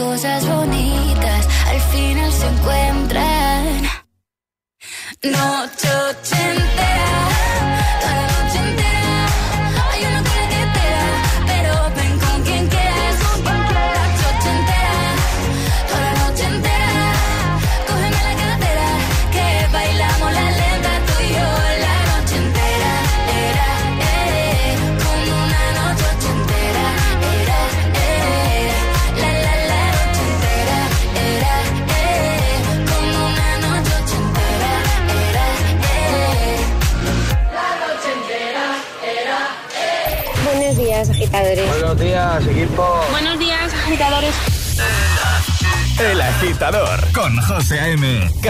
cosas 0.00 0.46
bonitas 0.46 1.46
al 1.66 1.80
final 1.92 2.32
se 2.32 2.46
encuentran. 2.46 3.82
Noche 5.22 6.69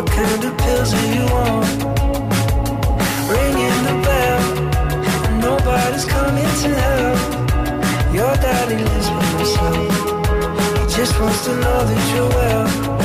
What 0.00 0.12
kind 0.12 0.44
of 0.44 0.56
pills 0.56 0.94
you? 0.94 1.26
Ringing 3.34 3.80
the 3.84 3.96
bell, 4.02 4.40
nobody's 5.40 6.06
coming 6.06 6.50
to 6.62 6.68
help. 6.74 8.14
Your 8.14 8.34
daddy 8.36 8.76
lives 8.76 9.10
by 9.10 9.24
himself. 9.36 10.88
He 10.88 10.96
just 10.96 11.20
wants 11.20 11.44
to 11.44 11.54
know 11.54 11.84
that 11.84 12.14
you're 12.14 12.28
well. 12.30 12.99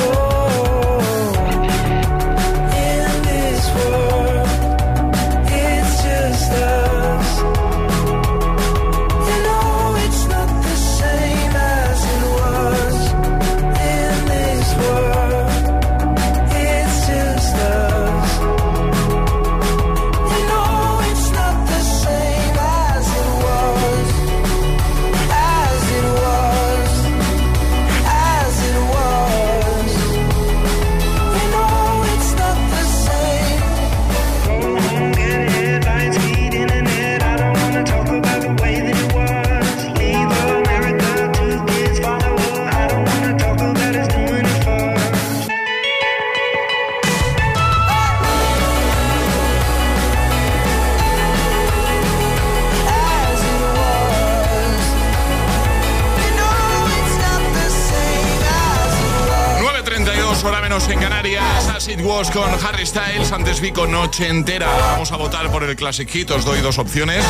As 61.86 61.92
It 61.92 62.00
Was 62.00 62.32
con 62.32 62.50
Harry 62.64 62.84
Styles. 62.84 63.30
Antes 63.30 63.60
vi 63.60 63.70
con 63.70 63.92
Noche 63.92 64.26
Entera. 64.26 64.66
Vamos 64.66 65.12
a 65.12 65.16
votar 65.16 65.52
por 65.52 65.62
el 65.62 65.76
Classic 65.76 66.08
Hit. 66.08 66.32
Os 66.32 66.44
doy 66.44 66.60
dos 66.60 66.78
opciones. 66.78 67.24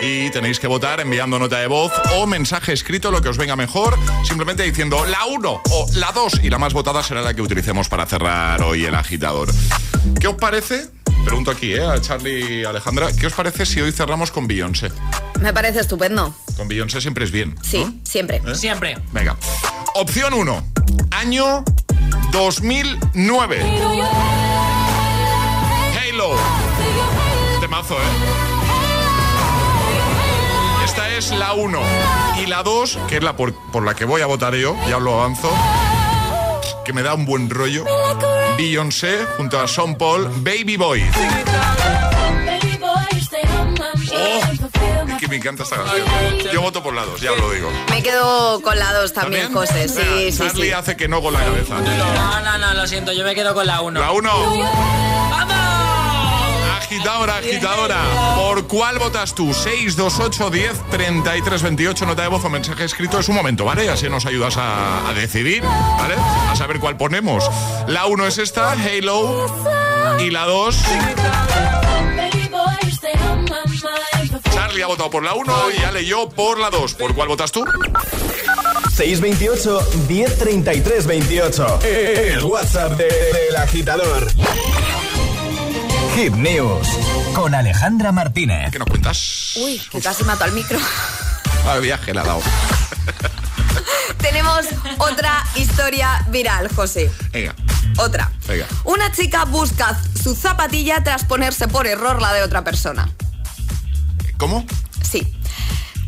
Y 0.00 0.30
tenéis 0.30 0.60
que 0.60 0.68
votar 0.68 1.00
enviando 1.00 1.36
nota 1.36 1.58
de 1.58 1.66
voz 1.66 1.90
o 2.14 2.24
mensaje 2.24 2.72
escrito, 2.72 3.10
lo 3.10 3.20
que 3.20 3.28
os 3.28 3.36
venga 3.36 3.56
mejor. 3.56 3.98
Simplemente 4.24 4.62
diciendo 4.62 5.04
la 5.04 5.26
1 5.26 5.62
o 5.70 5.86
la 5.94 6.12
2. 6.12 6.44
Y 6.44 6.50
la 6.50 6.58
más 6.58 6.74
votada 6.74 7.02
será 7.02 7.22
la 7.22 7.34
que 7.34 7.42
utilicemos 7.42 7.88
para 7.88 8.06
cerrar 8.06 8.62
hoy 8.62 8.84
el 8.84 8.94
agitador. 8.94 9.48
¿Qué 10.20 10.28
os 10.28 10.36
parece? 10.36 10.86
Pregunto 11.24 11.50
aquí, 11.50 11.72
¿eh? 11.72 11.84
A 11.84 12.00
Charlie 12.00 12.60
y 12.60 12.64
Alejandra. 12.64 13.08
¿Qué 13.18 13.26
os 13.26 13.32
parece 13.32 13.66
si 13.66 13.80
hoy 13.80 13.90
cerramos 13.90 14.30
con 14.30 14.46
Beyoncé? 14.46 14.92
Me 15.40 15.52
parece 15.52 15.80
estupendo. 15.80 16.36
Con 16.56 16.68
Beyoncé 16.68 17.00
siempre 17.00 17.24
es 17.24 17.32
bien. 17.32 17.56
Sí, 17.62 18.00
siempre. 18.04 18.42
¿Eh? 18.46 18.54
Siempre. 18.54 18.96
Venga. 19.12 19.36
Opción 19.94 20.34
1. 20.34 20.64
Año 21.10 21.64
2009. 22.32 23.62
Halo. 25.96 26.36
Temazo, 27.60 27.94
¿eh? 27.94 28.06
Esta 30.84 31.08
es 31.10 31.30
la 31.32 31.52
1. 31.54 31.78
Y 32.42 32.46
la 32.46 32.62
2, 32.62 32.98
que 33.08 33.16
es 33.16 33.22
la 33.22 33.36
por, 33.36 33.52
por 33.72 33.84
la 33.84 33.94
que 33.94 34.04
voy 34.04 34.22
a 34.22 34.26
votar 34.26 34.54
yo, 34.54 34.76
ya 34.88 34.96
os 34.98 35.02
lo 35.02 35.14
avanzo, 35.20 35.50
que 36.84 36.92
me 36.92 37.02
da 37.02 37.14
un 37.14 37.26
buen 37.26 37.50
rollo. 37.50 37.84
Beyoncé 38.56 39.24
junto 39.36 39.60
a 39.60 39.66
Sean 39.66 39.96
Paul, 39.96 40.28
Baby 40.42 40.76
Boy. 40.76 41.04
Oh, 44.12 44.77
que 45.18 45.28
me 45.28 45.36
encanta 45.36 45.62
esta 45.64 45.76
canción. 45.76 46.06
Yo 46.52 46.60
voto 46.62 46.82
por 46.82 46.94
la 46.94 47.04
2, 47.04 47.20
ya 47.20 47.32
os 47.32 47.38
lo 47.40 47.50
digo. 47.50 47.70
Me 47.90 48.02
quedo 48.02 48.60
con 48.62 48.78
la 48.78 48.92
2 48.94 49.12
también, 49.12 49.52
José. 49.52 49.88
Sí, 49.88 49.98
Mira, 49.98 50.30
sí, 50.32 50.38
Charlie 50.38 50.66
sí. 50.68 50.72
hace 50.72 50.96
que 50.96 51.08
no 51.08 51.20
con 51.20 51.32
la 51.32 51.40
cabeza. 51.44 51.78
No, 51.80 52.40
no, 52.40 52.58
no, 52.58 52.74
lo 52.74 52.86
siento, 52.86 53.12
yo 53.12 53.24
me 53.24 53.34
quedo 53.34 53.54
con 53.54 53.66
la 53.66 53.80
1. 53.82 54.00
La 54.00 54.12
1. 54.12 54.30
Agitadora, 56.78 57.36
agitadora. 57.36 57.96
¿Por 58.36 58.66
cuál 58.66 58.98
votas 58.98 59.34
tú? 59.34 59.52
628 59.52 60.50
10 60.50 60.72
33 60.90 61.62
28. 61.62 62.06
Nota 62.06 62.22
de 62.22 62.28
voz 62.28 62.44
o 62.44 62.48
mensaje 62.48 62.84
escrito. 62.84 63.18
Es 63.20 63.28
un 63.28 63.34
momento, 63.34 63.64
¿vale? 63.64 63.88
Así 63.90 64.08
nos 64.08 64.24
ayudas 64.26 64.56
a, 64.56 65.08
a 65.08 65.14
decidir, 65.14 65.62
¿vale? 65.62 66.14
A 66.50 66.56
saber 66.56 66.80
cuál 66.80 66.96
ponemos. 66.96 67.48
La 67.86 68.06
1 68.06 68.26
es 68.26 68.38
esta, 68.38 68.72
Halo. 68.72 69.46
Y 70.18 70.30
la 70.30 70.44
2. 70.46 70.76
Charlie 74.68 74.82
ha 74.82 74.86
votado 74.86 75.08
por 75.08 75.22
la 75.22 75.32
1 75.32 75.54
y 75.78 75.82
Ale 75.82 76.04
yo 76.04 76.28
por 76.28 76.58
la 76.58 76.68
2. 76.68 76.92
¿Por 76.94 77.14
cuál 77.14 77.28
votas 77.28 77.50
tú? 77.52 77.64
628 78.94 79.88
1033 80.08 81.06
28. 81.06 81.80
El 81.84 82.44
WhatsApp 82.44 82.92
de- 82.98 83.04
del 83.06 83.56
agitador. 83.56 84.30
Hit 86.14 86.34
News 86.34 86.86
con 87.34 87.54
Alejandra 87.54 88.12
Martínez. 88.12 88.70
¿Qué 88.70 88.78
nos 88.78 88.88
cuentas? 88.88 89.52
Uy, 89.56 89.80
que 89.90 90.02
casi 90.02 90.22
mato 90.24 90.44
al 90.44 90.52
micro. 90.52 90.78
Al 91.66 91.80
viaje 91.80 92.12
la 92.12 92.20
ha 92.20 92.24
dado. 92.24 92.40
Tenemos 94.20 94.66
otra 94.98 95.44
historia 95.56 96.24
viral, 96.28 96.68
José. 96.74 97.10
Venga, 97.32 97.54
Otra. 97.96 98.30
venga. 98.46 98.66
Una 98.84 99.10
chica 99.12 99.44
busca 99.46 99.98
su 100.22 100.34
zapatilla 100.34 101.02
tras 101.02 101.24
ponerse 101.24 101.68
por 101.68 101.86
error 101.86 102.20
la 102.20 102.32
de 102.34 102.42
otra 102.42 102.64
persona. 102.64 103.08
¿Cómo? 104.38 104.64
Sí. 105.02 105.37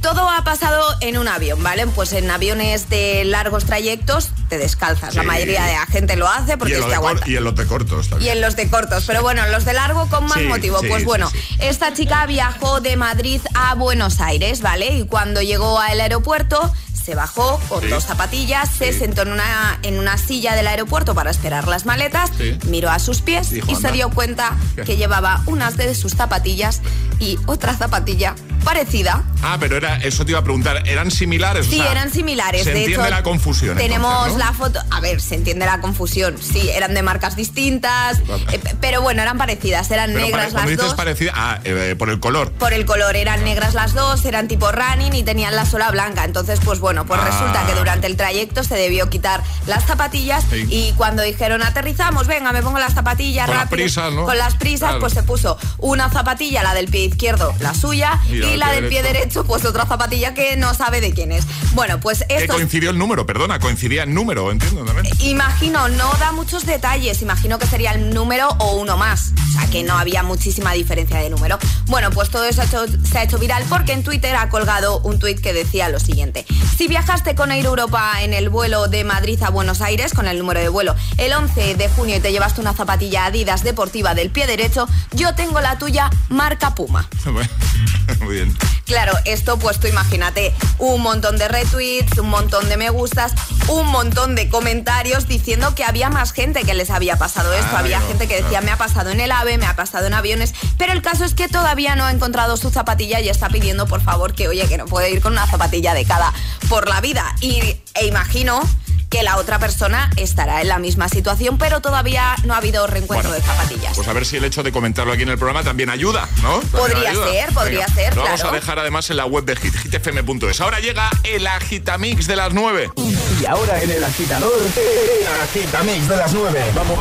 Todo 0.00 0.30
ha 0.30 0.42
pasado 0.44 0.82
en 1.00 1.18
un 1.18 1.28
avión, 1.28 1.62
¿vale? 1.62 1.86
Pues 1.86 2.14
en 2.14 2.30
aviones 2.30 2.88
de 2.88 3.22
largos 3.26 3.66
trayectos 3.66 4.30
te 4.48 4.56
descalzas. 4.56 5.14
La 5.14 5.22
mayoría 5.24 5.62
de 5.66 5.72
la 5.74 5.84
gente 5.86 6.16
lo 6.16 6.26
hace 6.26 6.54
Y 6.54 6.56
porque 6.56 6.78
es 6.78 6.84
que 6.86 6.94
aguanta. 6.94 7.28
y 7.28 7.36
en 7.36 7.44
los 7.44 7.54
de 7.54 7.66
cortos 7.66 8.06
Y 8.06 8.10
también. 8.10 8.32
en 8.32 8.40
los 8.40 8.56
de 8.56 8.68
cortos, 8.70 9.04
pero 9.06 9.20
bueno, 9.22 9.46
los 9.48 9.66
de 9.66 9.74
largo 9.74 10.08
con 10.08 10.24
más 10.24 10.38
Sí, 10.38 10.44
motivo. 10.44 10.80
sí, 10.80 10.86
pues 10.88 11.04
bueno, 11.04 11.30
esta 11.58 11.92
chica 11.92 12.24
viajó 12.24 12.80
de 12.80 12.96
Madrid 12.96 13.42
a 13.54 13.74
Buenos 13.74 14.20
Aires, 14.22 14.62
¿vale? 14.62 14.96
Y 14.96 15.04
cuando 15.06 15.42
llegó 15.42 15.78
al 15.78 16.00
aeropuerto 16.00 16.72
se 17.04 17.14
bajó 17.14 17.58
con 17.68 17.80
Sí. 17.82 17.88
dos 17.88 18.04
zapatillas, 18.04 18.68
se 18.70 18.92
sentó 18.92 19.22
en 19.22 19.32
una, 19.32 19.78
en 19.82 19.98
una 19.98 20.16
silla 20.18 20.54
del 20.54 20.66
aeropuerto 20.66 21.14
para 21.14 21.30
esperar 21.30 21.66
las 21.66 21.84
maletas, 21.86 22.30
Sí. 22.36 22.58
miró 22.66 22.90
a 22.90 22.98
sus 22.98 23.22
pies 23.22 23.50
Dijo, 23.50 23.70
y 23.72 23.74
se 23.74 23.90
dio 23.92 24.10
cuenta 24.10 24.56
que 24.84 24.96
llevaba 24.96 25.42
unas 25.46 25.76
de 25.78 25.94
sus 25.94 26.12
zapatillas 26.14 26.82
y 27.18 27.38
otra 27.46 27.74
zapatilla 27.74 28.34
parecida. 28.64 29.24
Ah, 29.42 29.56
pero 29.58 29.78
era, 29.78 29.89
eso 29.96 30.24
te 30.24 30.32
iba 30.32 30.40
a 30.40 30.44
preguntar, 30.44 30.86
¿eran 30.88 31.10
similares? 31.10 31.66
O 31.66 31.70
Sí, 31.70 31.76
sea, 31.76 31.90
eran 31.90 32.10
similares. 32.12 32.64
Se 32.64 32.72
de 32.72 32.80
entiende 32.80 33.04
hecho, 33.06 33.10
la 33.14 33.22
confusión. 33.22 33.76
Tenemos 33.76 34.12
entonces, 34.12 34.32
¿no? 34.38 34.44
la 34.44 34.52
foto. 34.52 34.80
A 34.90 35.00
ver, 35.00 35.20
se 35.20 35.34
entiende 35.34 35.66
la 35.66 35.80
confusión. 35.80 36.36
Sí, 36.40 36.68
eran 36.70 36.94
de 36.94 37.02
marcas 37.02 37.36
distintas. 37.36 38.18
eh, 38.52 38.58
p- 38.58 38.76
pero 38.80 39.02
bueno, 39.02 39.22
eran 39.22 39.38
parecidas. 39.38 39.90
Eran 39.90 40.10
Pero 40.12 40.24
negras 40.26 40.46
pare- 40.52 40.54
las 40.54 40.66
dices 40.70 40.84
dos. 40.86 40.94
parecida, 40.94 41.32
ah, 41.34 41.58
eh, 41.64 41.94
por 41.98 42.10
el 42.10 42.20
color. 42.20 42.52
Por 42.52 42.72
el 42.72 42.84
color, 42.84 43.16
eran 43.16 43.42
negras 43.44 43.74
las 43.74 43.94
dos, 43.94 44.24
eran 44.24 44.48
tipo 44.48 44.70
running 44.72 45.14
y 45.14 45.22
tenían 45.22 45.54
la 45.56 45.66
sola 45.66 45.90
blanca. 45.90 46.24
Entonces, 46.24 46.60
pues 46.64 46.80
bueno, 46.80 47.06
pues 47.06 47.20
Ah. 47.22 47.26
resulta 47.26 47.66
que 47.66 47.74
durante 47.78 48.06
el 48.06 48.16
trayecto 48.16 48.64
se 48.64 48.74
debió 48.76 49.08
quitar 49.10 49.42
las 49.66 49.84
zapatillas 49.84 50.44
Sí. 50.50 50.66
y 50.70 50.92
cuando 50.96 51.22
dijeron 51.22 51.62
aterrizamos, 51.62 52.26
venga, 52.26 52.52
me 52.52 52.62
pongo 52.62 52.78
las 52.78 52.94
zapatillas 52.94 53.46
Con 53.46 53.54
las 53.56 53.64
rápido. 53.64 53.76
prisas, 53.84 54.12
¿no? 54.12 54.24
Con 54.24 54.38
las 54.38 54.54
prisas, 54.54 54.80
Claro. 54.90 55.00
pues 55.00 55.12
se 55.12 55.22
puso 55.22 55.58
una 55.78 56.10
zapatilla, 56.10 56.62
la 56.62 56.74
del 56.74 56.88
pie 56.88 57.04
izquierdo, 57.04 57.54
la 57.60 57.74
suya, 57.74 58.20
Y 58.28 58.36
y, 58.36 58.56
la 58.56 58.70
del 58.72 58.88
pie 58.88 59.02
derecho, 59.02 59.44
pues 59.44 59.64
otra 59.64 59.79
zapatilla 59.86 60.34
que 60.34 60.56
no 60.56 60.74
sabe 60.74 61.00
de 61.00 61.12
quién 61.12 61.32
es. 61.32 61.44
Bueno, 61.72 62.00
pues 62.00 62.24
Que 62.28 62.36
esto 62.36 62.54
coincidió 62.54 62.90
el 62.90 62.98
número, 62.98 63.26
perdona, 63.26 63.58
coincidía 63.58 64.02
el 64.04 64.14
número, 64.14 64.50
entiendo 64.50 64.84
también. 64.84 65.14
Imagino, 65.20 65.88
no 65.88 66.12
da 66.18 66.32
muchos 66.32 66.66
detalles, 66.66 67.22
imagino 67.22 67.58
que 67.58 67.66
sería 67.66 67.92
el 67.92 68.10
número 68.14 68.48
o 68.58 68.76
uno 68.76 68.96
más, 68.96 69.32
o 69.48 69.52
sea 69.52 69.66
que 69.70 69.82
no 69.82 69.96
había 69.98 70.22
muchísima 70.22 70.72
diferencia 70.72 71.18
de 71.18 71.30
número. 71.30 71.58
Bueno, 71.86 72.10
pues 72.10 72.30
todo 72.30 72.44
eso 72.44 72.62
ha 72.62 72.64
hecho- 72.64 72.86
se 73.04 73.18
ha 73.18 73.22
hecho 73.24 73.38
viral 73.38 73.64
porque 73.68 73.92
en 73.92 74.02
Twitter 74.02 74.34
ha 74.36 74.48
colgado 74.48 75.00
un 75.00 75.18
tuit 75.18 75.40
que 75.40 75.52
decía 75.52 75.88
lo 75.88 76.00
siguiente. 76.00 76.44
Si 76.76 76.88
viajaste 76.88 77.34
con 77.34 77.52
Air 77.52 77.66
Europa 77.66 78.12
en 78.22 78.32
el 78.34 78.48
vuelo 78.48 78.88
de 78.88 79.04
Madrid 79.04 79.40
a 79.42 79.50
Buenos 79.50 79.80
Aires, 79.80 80.12
con 80.12 80.26
el 80.26 80.38
número 80.38 80.60
de 80.60 80.68
vuelo, 80.68 80.94
el 81.18 81.32
11 81.32 81.74
de 81.74 81.88
junio 81.88 82.16
y 82.16 82.20
te 82.20 82.32
llevaste 82.32 82.60
una 82.60 82.72
zapatilla 82.74 83.26
Adidas 83.26 83.62
deportiva 83.64 84.14
del 84.14 84.30
pie 84.30 84.46
derecho, 84.46 84.88
yo 85.12 85.34
tengo 85.34 85.60
la 85.60 85.78
tuya 85.78 86.10
marca 86.28 86.74
Puma. 86.74 87.08
Muy 88.20 88.34
bien. 88.34 88.56
Claro, 88.86 89.12
esto 89.24 89.56
pues 89.58 89.69
tú 89.78 89.86
imagínate 89.86 90.54
un 90.78 91.02
montón 91.02 91.36
de 91.36 91.46
retweets, 91.48 92.18
un 92.18 92.28
montón 92.28 92.68
de 92.68 92.76
me 92.76 92.90
gustas, 92.90 93.32
un 93.68 93.86
montón 93.86 94.34
de 94.34 94.48
comentarios 94.48 95.28
diciendo 95.28 95.74
que 95.74 95.84
había 95.84 96.10
más 96.10 96.32
gente 96.32 96.64
que 96.64 96.74
les 96.74 96.90
había 96.90 97.16
pasado 97.16 97.52
esto. 97.52 97.76
Ah, 97.76 97.80
había 97.80 98.00
no, 98.00 98.08
gente 98.08 98.26
que 98.26 98.42
decía 98.42 98.60
me 98.60 98.70
ha 98.70 98.76
pasado 98.76 99.10
en 99.10 99.20
el 99.20 99.30
AVE, 99.30 99.58
me 99.58 99.66
ha 99.66 99.76
pasado 99.76 100.06
en 100.06 100.14
aviones, 100.14 100.54
pero 100.78 100.92
el 100.92 101.02
caso 101.02 101.24
es 101.24 101.34
que 101.34 101.48
todavía 101.48 101.94
no 101.94 102.04
ha 102.04 102.10
encontrado 102.10 102.56
su 102.56 102.70
zapatilla 102.70 103.20
y 103.20 103.28
está 103.28 103.48
pidiendo 103.48 103.86
por 103.86 104.00
favor 104.00 104.34
que 104.34 104.48
oye 104.48 104.66
que 104.66 104.78
no 104.78 104.86
puede 104.86 105.10
ir 105.10 105.20
con 105.20 105.32
una 105.32 105.46
zapatilla 105.46 105.94
de 105.94 106.04
cada 106.04 106.32
por 106.68 106.88
la 106.88 107.00
vida. 107.00 107.34
Y 107.40 107.60
e 107.94 108.06
imagino 108.06 108.62
que 109.10 109.22
la 109.24 109.36
otra 109.38 109.58
persona 109.58 110.08
estará 110.16 110.60
en 110.62 110.68
la 110.68 110.78
misma 110.78 111.08
situación, 111.08 111.58
pero 111.58 111.80
todavía 111.80 112.36
no 112.44 112.54
ha 112.54 112.58
habido 112.58 112.86
reencuentro 112.86 113.28
Bueno, 113.30 113.44
de 113.44 113.52
zapatillas. 113.52 113.96
Pues 113.96 114.06
a 114.06 114.12
ver 114.12 114.24
si 114.24 114.36
el 114.36 114.44
hecho 114.44 114.62
de 114.62 114.70
comentarlo 114.70 115.12
aquí 115.12 115.22
en 115.22 115.30
el 115.30 115.36
programa 115.36 115.64
también 115.64 115.90
ayuda, 115.90 116.28
¿no? 116.42 116.60
También 116.60 116.70
Podría 116.70 117.10
ayuda. 117.10 117.30
ser, 117.30 117.52
podría 117.52 117.86
Venga, 117.86 117.94
ser, 117.94 118.16
Lo 118.16 118.22
vamos 118.22 118.44
a 118.44 118.52
dejar 118.52 118.78
además 118.78 119.10
en 119.10 119.16
la 119.16 119.26
web 119.26 119.44
de 119.44 119.56
Hit, 119.56 119.74
hitfm.es. 119.74 120.60
Ahora 120.60 120.78
llega 120.78 121.10
el 121.24 121.44
Agitamix 121.46 122.26
de 122.28 122.36
las 122.36 122.52
9. 122.52 122.92
Y 123.40 123.46
ahora 123.46 123.82
en 123.82 123.90
el 123.90 124.04
agitador, 124.04 124.52
el 124.62 125.42
agitamix 125.42 126.08
de 126.08 126.16
las 126.16 126.32
9. 126.32 126.64
Vamos. 126.74 126.98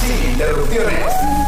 Sin 0.00 0.30
interrupciones. 0.32 1.47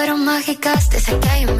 Fueron 0.00 0.24
mágicas, 0.24 0.88
desde 0.88 1.20
que 1.20 1.28
hay 1.28 1.44
un 1.44 1.59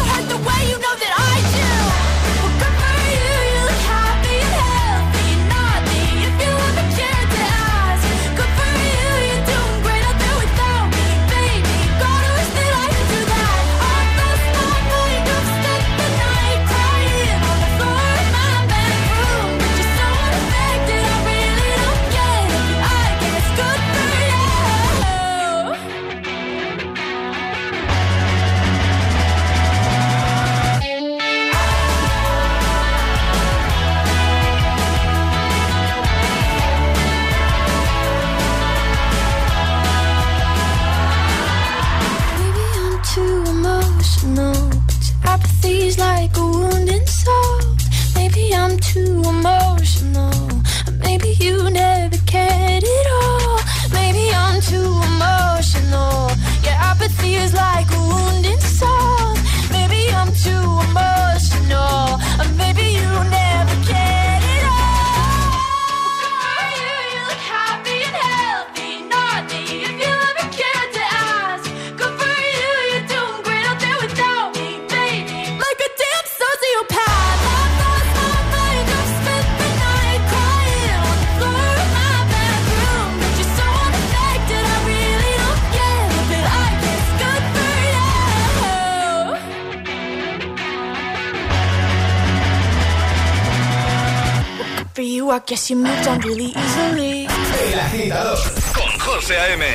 Guess 95.51 95.69
you 95.69 95.75
moved 95.75 96.07
on 96.07 96.17
really 96.21 96.53
easily. 96.55 97.27
El 97.73 97.79
agitador 97.81 98.37
con 98.73 98.99
José 98.99 99.37
A.M. 99.37 99.65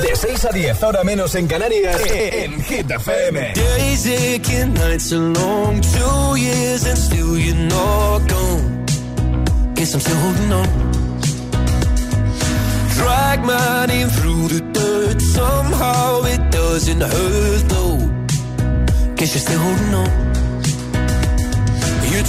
De 0.00 0.16
6 0.16 0.44
a 0.46 0.48
10, 0.48 0.82
ahora 0.82 1.04
menos 1.04 1.34
en 1.34 1.46
Canarias, 1.46 2.00
e, 2.06 2.28
e, 2.28 2.44
en 2.44 2.64
Hit 2.64 2.90
FM. 2.90 3.52
Days 3.52 4.06
aching, 4.06 4.72
nights 4.72 5.12
are 5.12 5.18
long, 5.18 5.82
two 5.82 6.36
years 6.38 6.86
and 6.86 6.96
still 6.96 7.38
you're 7.38 7.54
not 7.54 8.26
gone. 8.26 8.86
Guess 9.74 9.92
I'm 9.92 10.00
still 10.00 10.16
holding 10.16 10.50
on. 10.50 10.68
Drag 12.96 13.44
my 13.44 13.84
name 13.86 14.08
through 14.08 14.48
the 14.48 14.62
dirt, 14.72 15.20
somehow 15.20 16.22
it 16.24 16.50
doesn't 16.50 17.02
hurt 17.02 17.68
though. 17.68 17.98
Guess 19.14 19.34
you're 19.34 19.44
still 19.44 19.60
holding 19.60 19.94
on. 19.94 20.27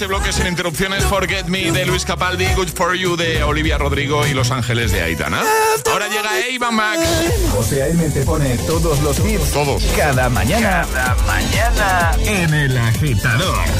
este 0.00 0.06
bloque 0.06 0.32
sin 0.32 0.46
interrupciones 0.46 1.04
Forget 1.04 1.44
Me 1.48 1.70
de 1.72 1.84
Luis 1.84 2.06
Capaldi, 2.06 2.46
Good 2.54 2.68
For 2.68 2.94
You 2.94 3.16
de 3.16 3.42
Olivia 3.42 3.76
Rodrigo 3.76 4.26
y 4.26 4.32
Los 4.32 4.50
Ángeles 4.50 4.92
de 4.92 5.02
Aitana. 5.02 5.42
Ahora 5.92 6.08
llega 6.08 6.30
Eva 6.48 6.70
Mac. 6.70 6.98
José 7.52 7.82
A.M. 7.82 8.08
te 8.08 8.22
pone 8.22 8.56
todos 8.66 8.98
los 9.02 9.18
hits. 9.18 9.52
Todos. 9.52 9.82
Cada 9.94 10.30
mañana. 10.30 10.86
Cada 10.90 11.14
mañana. 11.26 12.12
En 12.24 12.54
El 12.54 12.78
Agitador. 12.78 13.79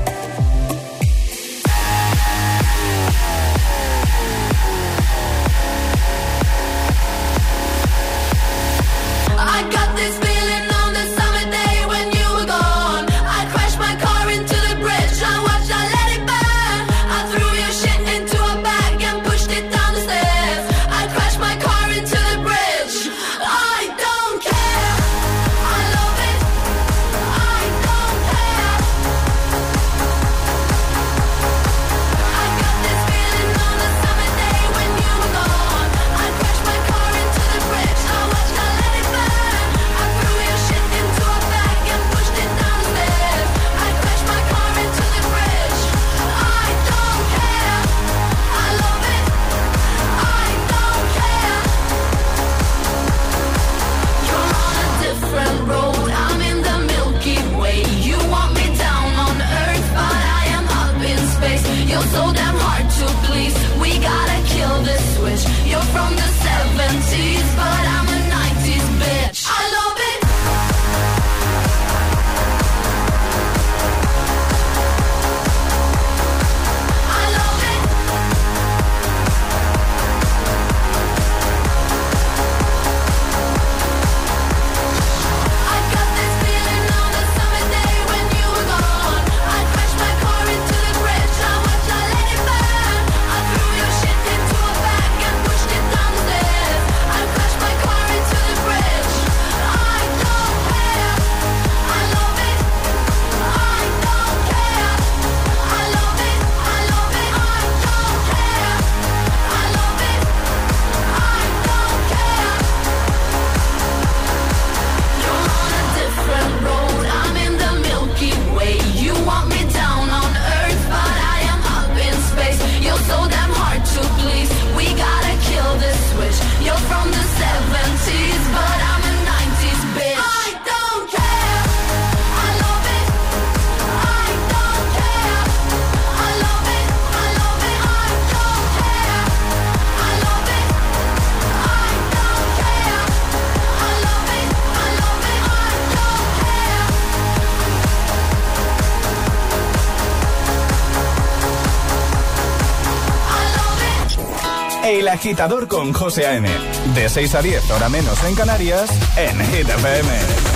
Agitador 155.21 155.67
con 155.67 155.93
José 155.93 156.25
A.M. 156.25 156.49
De 156.95 157.07
6 157.07 157.35
a 157.35 157.43
10, 157.43 157.69
hora 157.69 157.89
menos 157.89 158.23
en 158.23 158.33
Canarias, 158.33 158.89
en 159.15 159.39
Hit 159.39 159.69
FM. 159.69 160.09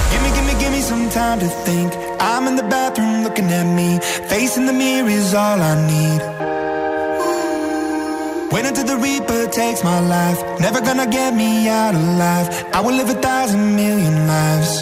Gimme, 0.09 0.31
gimme, 0.33 0.55
gimme 0.59 0.81
some 0.81 1.07
time 1.09 1.39
to 1.39 1.47
think. 1.65 1.93
I'm 2.19 2.47
in 2.47 2.55
the 2.55 2.63
bathroom 2.63 3.21
looking 3.21 3.45
at 3.51 3.63
me. 3.63 3.99
Facing 4.27 4.65
the 4.65 4.73
mirror 4.73 5.07
is 5.07 5.35
all 5.35 5.61
I 5.61 5.75
need. 5.85 6.19
Wait 8.51 8.65
until 8.65 8.85
the 8.85 8.97
Reaper 8.97 9.51
takes 9.51 9.83
my 9.83 9.99
life. 9.99 10.41
Never 10.59 10.81
gonna 10.81 11.05
get 11.05 11.35
me 11.35 11.69
out 11.69 11.93
alive. 11.93 12.49
I 12.73 12.81
will 12.81 12.95
live 12.95 13.11
a 13.11 13.21
thousand 13.21 13.75
million 13.75 14.25
lives. 14.25 14.81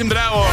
Imagine 0.00 0.14
Dragons. 0.14 0.48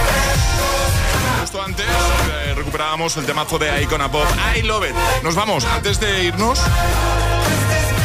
Justo 1.42 1.62
antes 1.62 1.86
eh, 1.86 2.54
recuperábamos 2.54 3.16
el 3.16 3.26
temazo 3.26 3.58
de 3.58 3.82
Icona 3.82 4.12
Pop. 4.12 4.26
I 4.58 4.62
love 4.64 4.84
it. 4.90 4.94
Nos 5.24 5.36
vamos. 5.36 5.64
Antes 5.64 6.02
de 6.02 6.26
irnos, 6.26 6.60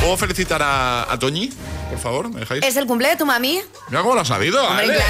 ¿puedo 0.01 0.17
felicitar 0.17 0.63
a, 0.63 1.13
a 1.13 1.19
Toñi? 1.19 1.53
Por 1.91 1.99
favor, 1.99 2.31
¿me 2.31 2.41
dejáis? 2.41 2.65
¿Es 2.65 2.77
el 2.77 2.87
cumple 2.87 3.09
de 3.09 3.17
tu 3.17 3.27
mami? 3.27 3.61
Mira 3.89 4.03
cómo 4.03 4.15
lo 4.15 4.21
ha 4.21 4.25
sabido. 4.25 4.65
Hombre, 4.65 4.85
claro. 4.87 5.03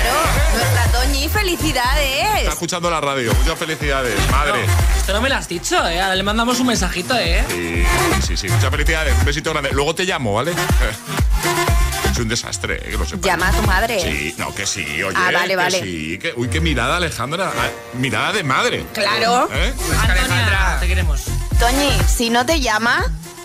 Nuestra 0.55 1.01
Toñi, 1.01 1.25
Está 1.27 1.39
felicidades. 1.41 2.49
escuchando 2.49 2.91
la 2.91 3.01
radio. 3.03 3.35
Muchas 3.35 3.59
felicidades, 3.59 4.19
madre. 4.31 4.65
Esto 4.97 5.13
no 5.13 5.21
me 5.21 5.29
lo 5.29 5.35
has 5.37 5.49
dicho, 5.49 5.87
¿eh? 5.87 6.01
Ahora 6.01 6.15
le 6.15 6.23
mandamos 6.23 6.59
un 6.61 6.69
mensajito, 6.69 7.15
¿eh? 7.19 7.45
Sí, 7.51 7.85
sí, 8.27 8.37
sí. 8.39 8.49
Muchas 8.49 8.71
felicidades. 8.71 9.15
Un 9.19 9.25
besito 9.27 9.51
grande. 9.51 9.71
Luego 9.73 9.95
te 9.95 10.05
llamo, 10.05 10.33
¿vale? 10.33 10.55
Es 12.13 12.19
un 12.19 12.29
desastre, 12.29 12.77
eh, 12.77 12.91
que 12.91 12.99
lo 12.99 13.07
sepas. 13.07 13.25
Llama 13.25 13.49
a 13.49 13.53
tu 13.53 13.63
madre. 13.67 14.01
Sí, 14.01 14.35
no, 14.39 14.55
que 14.55 14.67
sí, 14.67 15.03
oye. 15.03 15.17
Ah, 15.19 15.31
vale, 15.33 15.49
que 15.49 15.57
vale. 15.57 15.81
sí, 15.83 16.19
que- 16.21 16.35
uy, 16.37 16.49
qué 16.49 16.61
mirada, 16.61 16.99
Alejandra. 16.99 17.51
Ah, 17.57 17.69
Mirada 17.95 18.33
de 18.33 18.43
madre. 18.45 18.85
Claro. 18.93 19.49
¿Eh? 19.53 19.73
Antonia, 19.99 20.77
te 20.81 20.87
queremos. 20.87 21.23
Toñi, 21.59 21.91
si 22.07 22.29
no 22.31 22.45
te 22.45 22.61
llama, 22.61 23.03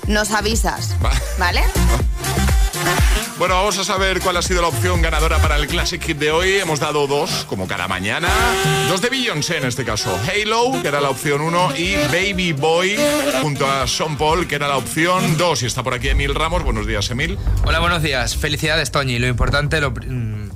nos 0.08 0.32
avisas. 0.32 0.96
¿Vale? 1.40 1.64
Bueno, 3.38 3.54
vamos 3.56 3.78
a 3.78 3.84
saber 3.84 4.20
cuál 4.20 4.36
ha 4.38 4.42
sido 4.42 4.64
la 4.64 4.68
opción 4.70 5.00
ganadora 5.02 5.38
para 5.38 5.58
el 5.58 5.68
Classic 5.68 6.02
Hit 6.04 6.18
de 6.18 6.32
hoy. 6.32 6.54
Hemos 6.54 6.80
dado 6.80 7.06
dos, 7.06 7.46
como 7.48 7.68
cada 7.68 7.88
mañana. 7.88 8.30
Dos 8.90 9.00
de 9.02 9.10
Beyoncé 9.10 9.58
en 9.58 9.66
este 9.66 9.86
caso. 9.86 10.18
Halo, 10.28 10.82
que 10.82 10.88
era 10.88 11.00
la 11.00 11.12
opción 11.12 11.42
uno, 11.42 11.70
y 11.78 11.96
Baby 12.12 12.54
Boy, 12.54 12.96
junto 13.44 13.70
a 13.70 13.86
Sean 13.88 14.18
Paul, 14.18 14.48
que 14.48 14.56
era 14.56 14.68
la 14.68 14.78
opción 14.78 15.38
dos. 15.38 15.62
Y 15.62 15.68
está 15.68 15.84
por 15.84 15.94
aquí 15.94 16.10
Emil 16.10 16.34
Ramos. 16.34 16.64
Buenos 16.64 16.88
días, 16.88 17.10
Emil. 17.12 17.38
Hola, 17.64 17.80
buenos 17.80 18.02
días. 18.02 18.36
Felicidades, 18.36 18.90
Toñi. 18.92 19.20
Lo 19.20 19.28
importante, 19.28 19.80
lo, 19.82 19.92
mm, 19.92 20.50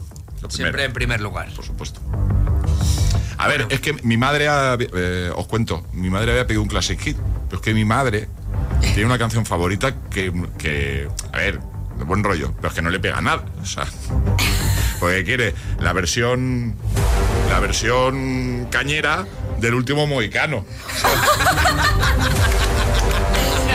siempre 0.49 0.85
en 0.85 0.93
primer 0.93 1.21
lugar. 1.21 1.49
Por 1.55 1.63
supuesto. 1.63 2.01
A 3.37 3.47
ver, 3.47 3.67
es 3.69 3.79
que 3.79 3.93
mi 4.01 4.17
madre, 4.17 4.47
ha- 4.47 4.77
eh, 4.79 5.31
os 5.35 5.45
cuento, 5.45 5.85
mi 5.93 6.09
madre 6.09 6.31
había 6.31 6.47
pedido 6.47 6.63
un 6.63 6.67
Classic 6.67 6.99
Hit, 6.99 7.17
pero 7.47 7.57
es 7.59 7.61
que 7.63 7.73
mi 7.75 7.85
madre 7.85 8.27
tiene 8.81 9.05
una 9.05 9.19
canción 9.19 9.45
favorita 9.45 9.93
que, 10.09 10.31
que, 10.57 11.07
a 11.31 11.37
ver, 11.37 11.59
de 12.01 12.05
buen 12.07 12.23
rollo, 12.23 12.51
pero 12.57 12.69
es 12.69 12.73
que 12.73 12.81
no 12.81 12.89
le 12.89 12.99
pega 12.99 13.21
nada. 13.21 13.43
O 13.61 13.65
sea, 13.65 13.85
porque 14.99 15.23
quiere 15.23 15.53
la 15.79 15.93
versión, 15.93 16.75
la 17.49 17.59
versión 17.59 18.67
cañera 18.71 19.25
del 19.59 19.75
último 19.75 20.07
mohicano. 20.07 20.65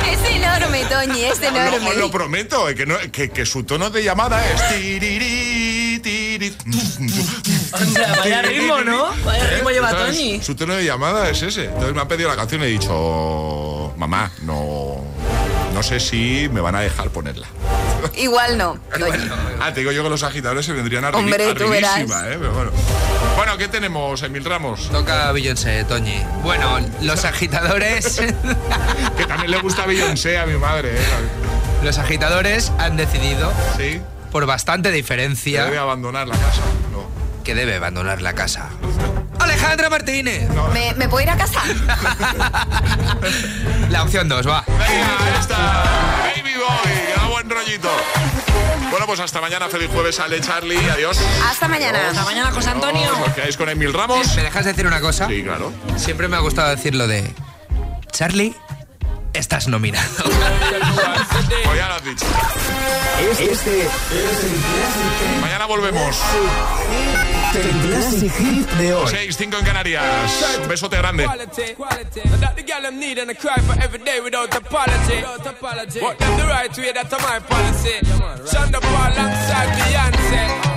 Es 0.08 0.30
enorme, 0.30 0.84
Toñi, 0.84 1.24
es 1.24 1.40
enorme. 1.42 1.88
os 1.90 1.96
lo 1.96 2.10
prometo, 2.10 2.68
eh, 2.68 2.74
que, 2.74 2.86
no- 2.86 2.96
que- 3.12 3.30
que 3.30 3.44
su 3.46 3.64
tono 3.64 3.90
de 3.90 4.02
llamada 4.04 4.40
es 4.52 4.68
tiriri, 4.68 5.98
tiri. 6.02 6.56
vaya 8.20 8.42
ritmo, 8.42 8.78
¿no? 8.82 9.06
Vaya 9.24 9.46
ritmo 9.50 9.70
lleva. 9.70 9.90
Toñi. 9.90 10.40
Su 10.42 10.54
tono 10.54 10.74
de 10.74 10.84
llamada 10.84 11.28
es 11.30 11.42
ese. 11.42 11.64
Entonces 11.66 11.94
me 11.94 12.00
ha 12.00 12.08
pedido 12.08 12.28
la 12.28 12.36
canción 12.36 12.62
y 12.62 12.64
he 12.64 12.68
dicho, 12.68 13.94
mamá, 13.96 14.30
no, 14.42 15.04
no 15.76 15.82
sé 15.82 16.00
si 16.00 16.48
me 16.50 16.62
van 16.62 16.74
a 16.74 16.80
dejar 16.80 17.10
ponerla. 17.10 17.46
Igual 18.16 18.56
no. 18.56 18.78
Ah, 19.60 19.72
te 19.74 19.80
digo 19.80 19.92
yo 19.92 20.02
que 20.02 20.08
los 20.10 20.22
agitadores 20.22 20.64
se 20.64 20.72
vendrían 20.72 21.04
a 21.04 21.10
Hombre, 21.10 21.54
tú 21.54 21.68
verás. 21.68 22.00
¿eh? 22.00 22.06
Pero 22.08 22.52
bueno. 22.52 22.70
Bueno, 23.36 23.58
¿qué 23.58 23.68
tenemos, 23.68 24.22
Emil 24.22 24.44
Ramos? 24.44 24.88
Toca 24.90 25.32
Beyoncé, 25.32 25.84
Toñi. 25.84 26.22
Bueno, 26.42 26.78
los 27.02 27.24
agitadores. 27.26 28.20
que 29.16 29.26
también 29.26 29.50
le 29.50 29.60
gusta 29.60 29.84
Beyoncé 29.86 30.38
a 30.38 30.46
mi 30.46 30.56
madre, 30.56 30.92
¿eh? 30.94 31.04
Los 31.82 31.98
agitadores 31.98 32.72
han 32.78 32.96
decidido. 32.96 33.52
Sí. 33.76 34.00
Por 34.30 34.46
bastante 34.46 34.90
diferencia. 34.90 35.64
debe 35.64 35.78
abandonar 35.78 36.26
la 36.28 36.36
casa. 36.36 36.62
No. 36.92 37.06
Que 37.46 37.54
debe 37.54 37.76
abandonar 37.76 38.22
la 38.22 38.32
casa. 38.32 38.70
Alejandra 39.38 39.88
Martínez. 39.88 40.48
¿Me, 40.74 40.92
me 40.94 41.08
puedo 41.08 41.22
ir 41.22 41.30
a 41.30 41.36
casa? 41.36 41.60
La 43.88 44.02
opción 44.02 44.28
2, 44.28 44.48
va. 44.48 44.64
Venga, 44.66 45.16
ahí 45.20 45.34
está. 45.38 45.84
Baby 46.34 46.54
Boy, 46.56 47.14
da 47.16 47.26
buen 47.28 47.48
rollito. 47.48 47.88
Bueno, 48.90 49.06
pues 49.06 49.20
hasta 49.20 49.40
mañana. 49.40 49.68
Feliz 49.68 49.88
jueves, 49.92 50.18
Ale, 50.18 50.40
Charlie. 50.40 50.90
Adiós. 50.90 51.20
Hasta 51.48 51.68
mañana. 51.68 52.08
Hasta 52.10 52.24
mañana, 52.24 52.50
José 52.50 52.70
Antonio. 52.70 53.12
Os 53.24 53.32
quedáis 53.32 53.56
con 53.56 53.68
Emil 53.68 53.92
Ramos. 53.92 54.34
¿Me 54.34 54.42
dejas 54.42 54.64
decir 54.64 54.84
una 54.84 55.00
cosa? 55.00 55.28
Sí, 55.28 55.44
claro. 55.44 55.72
Siempre 55.96 56.26
me 56.26 56.34
ha 56.34 56.40
gustado 56.40 56.74
decir 56.74 56.96
lo 56.96 57.06
de. 57.06 57.32
Charlie, 58.10 58.56
estás 59.38 59.68
nominado. 59.68 60.06
Pues 61.64 61.78
ya 61.78 61.88
lo 61.88 61.94
has 61.94 62.04
dicho. 62.04 62.26
Este 63.40 63.80
es 63.82 63.86
el 63.86 65.40
Mañana 65.40 65.66
volvemos. 65.66 66.16
el 67.54 67.88
Classic 67.88 68.32
Hit 68.32 68.68
de 68.72 68.94
hoy. 68.94 69.08
6, 69.10 69.36
5 69.36 69.56
en 69.58 69.64
Canarias. 69.64 70.58
Un 70.62 70.68
besote 70.68 70.96
grande. 70.98 71.24
Quality, 71.24 71.74
quality. 71.76 72.20
That 72.40 72.54
the 72.56 72.62
girl 72.62 72.82
them 72.82 72.98
need 72.98 73.18
and 73.18 73.30
I 73.30 73.34
cry 73.34 73.60
for 73.62 73.76
every 73.82 73.98
day 74.04 74.20
without 74.20 74.54
apology. 74.54 75.16
Without 75.16 75.46
apology. 75.46 76.00
But 76.00 76.18
them 76.18 76.36
the 76.36 76.46
right 76.46 76.78
way, 76.78 76.92
that's 76.92 77.12
my 77.12 77.40
policy. 77.40 77.96
Shonda 78.50 78.80
Paul 78.80 79.12
alongside 79.12 79.68
Beyonce. 79.76 80.75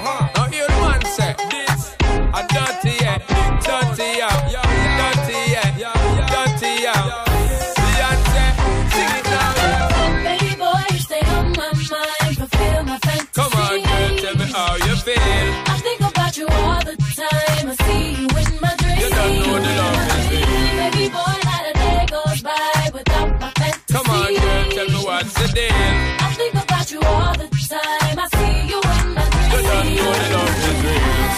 Deal. 25.53 25.71
I 25.71 26.33
think 26.35 26.53
about 26.53 26.91
you 26.91 27.01
all 27.01 27.33
the 27.33 27.47
time. 27.69 28.19
I 28.19 28.27
see 28.37 28.67
you 28.71 28.79
in 28.79 29.13
my 29.13 29.23
dreams. 29.49 29.89
You 29.89 30.03
don't 30.03 30.23
know 30.33 30.47
the 30.63 30.71
love. 30.85 31.37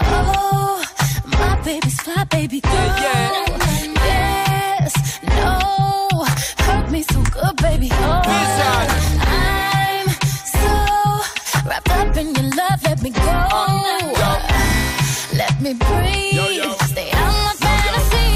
Oh, 0.00 0.84
my 1.38 1.52
baby's 1.64 2.00
fly, 2.00 2.24
baby 2.24 2.60
girl. 2.60 3.46
Yes, 4.08 4.92
no, 5.22 6.24
hurt 6.64 6.90
me 6.90 7.02
so 7.02 7.22
good, 7.22 7.56
baby. 7.56 7.88
Oh, 7.92 8.22
I'm 9.20 10.08
so 10.56 10.72
wrapped 11.68 11.90
up 11.90 12.16
in 12.16 12.34
your 12.34 12.48
love. 12.56 12.82
Let 12.84 13.02
me 13.02 13.10
go. 13.10 13.20
Let 15.34 15.60
me 15.60 15.74
breathe. 15.74 16.74
Stay 16.90 17.10
out 17.12 17.32
my 17.46 17.54
fantasy. 17.58 18.28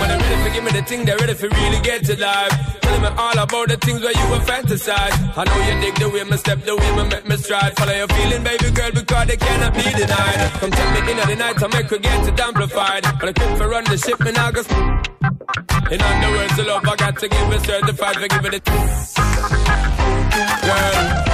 When 0.00 0.08
they're 0.08 0.18
ready 0.18 0.42
for 0.44 0.50
give 0.54 0.64
me 0.64 0.70
the 0.72 0.82
thing, 0.82 1.04
they're 1.04 1.18
ready 1.18 1.34
for 1.34 1.48
really 1.48 1.80
get 1.80 2.04
to 2.04 2.16
life. 2.18 2.75
Me 3.06 3.12
all 3.18 3.38
about 3.38 3.68
the 3.68 3.76
things 3.76 4.02
where 4.02 4.10
you 4.10 4.30
were 4.30 4.42
fantasize. 4.42 5.14
I 5.38 5.44
know 5.44 5.58
you 5.62 5.80
dig 5.80 5.94
the 5.94 6.08
way 6.10 6.24
me 6.24 6.36
step, 6.38 6.60
the 6.64 6.74
way 6.74 6.90
me 6.96 7.08
make 7.08 7.28
me 7.28 7.36
stride. 7.36 7.76
Follow 7.76 7.94
your 7.94 8.08
feeling, 8.08 8.42
baby 8.42 8.70
girl, 8.72 8.90
because 8.90 9.26
they 9.28 9.36
cannot 9.36 9.74
be 9.74 9.82
denied. 9.82 10.50
Come 10.58 10.70
take 10.72 10.90
me 10.90 11.12
in 11.12 11.16
the 11.16 11.36
night, 11.36 11.62
I 11.62 11.66
make 11.68 11.86
her 11.90 11.98
get 11.98 12.26
it 12.26 12.40
amplified. 12.40 13.04
But 13.20 13.28
I 13.28 13.32
quit 13.32 13.58
for 13.58 13.68
run 13.68 13.84
the 13.84 13.96
ship, 13.96 14.18
and 14.20 14.36
I 14.36 14.50
go. 14.50 14.62
In 15.94 16.02
other 16.02 16.30
words, 16.34 16.56
the 16.56 16.64
love 16.66 16.84
I 16.84 16.96
got 16.96 17.16
to 17.18 17.28
give 17.28 17.52
it 17.52 17.60
certified 17.60 18.16
for 18.16 18.26
give 18.26 18.44
it. 18.44 18.54
a. 18.54 18.60
Girl, 20.66 21.25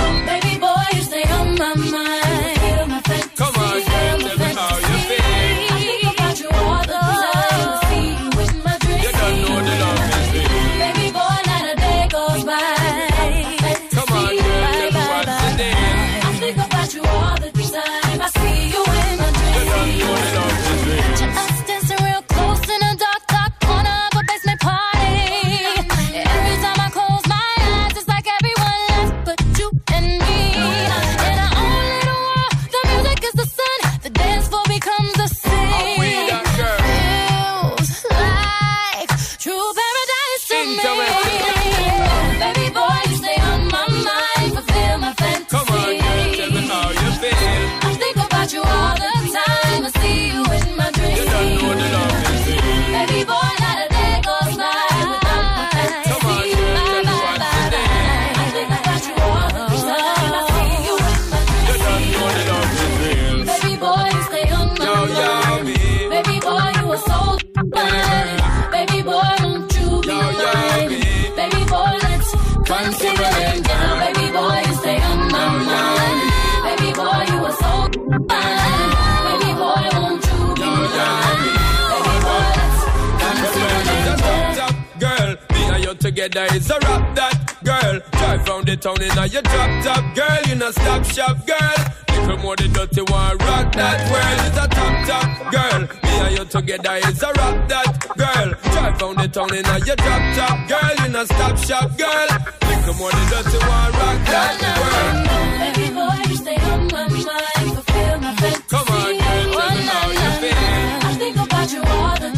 together 86.22 86.54
is 86.54 86.70
a 86.70 86.78
rap 86.80 87.16
that 87.16 87.56
girl. 87.64 88.00
Drive 88.12 88.48
round 88.48 88.66
the 88.66 88.76
town 88.76 89.02
in 89.02 89.18
a 89.18 89.26
your 89.26 89.42
drop 89.42 89.70
top, 89.82 90.14
girl. 90.14 90.38
You 90.46 90.54
not 90.54 90.74
stop 90.74 91.04
shop, 91.04 91.46
girl. 91.46 91.78
Little 92.08 92.38
more 92.38 92.56
the 92.56 92.68
dirty 92.68 93.02
one, 93.10 93.36
rock 93.38 93.72
that 93.74 93.98
world 94.06 94.40
is 94.46 94.56
a 94.62 94.66
top 94.70 94.94
top, 95.08 95.28
girl. 95.50 95.80
Me 96.04 96.12
and 96.22 96.38
you 96.38 96.44
together 96.44 96.96
is 97.08 97.22
a 97.22 97.26
rap 97.26 97.68
that 97.68 97.88
girl. 98.14 98.48
Drive 98.70 99.02
round 99.02 99.18
the 99.18 99.28
town 99.28 99.54
in 99.54 99.66
a 99.66 99.78
your 99.82 99.96
drop 99.96 100.22
top, 100.38 100.56
girl. 100.70 100.94
You 101.02 101.08
not 101.10 101.26
stop 101.26 101.56
shop, 101.58 101.98
girl. 101.98 102.28
Little 102.70 102.94
more 102.94 103.10
the 103.10 103.24
dirty 103.30 103.58
one, 103.66 103.92
rock 103.98 104.18
that 104.30 104.54
world. 104.78 105.26
Baby 105.58 105.86
boy, 105.90 106.22
you 106.30 106.36
stay 106.38 106.58
on 106.70 106.86
my 106.86 107.02
mind, 107.10 107.68
fulfill 107.74 108.18
my 108.22 108.30
fantasy. 108.38 108.62
Come 108.70 108.88
on, 108.94 109.10
girl, 109.18 109.44
tell 109.58 109.74
me 109.74 109.82
how 109.90 110.06
you 110.06 110.30
feel. 110.38 111.02
I 111.02 111.14
think 111.18 111.36
about 111.36 111.72
you 111.72 111.82
all 111.82 112.14
the 112.14 112.31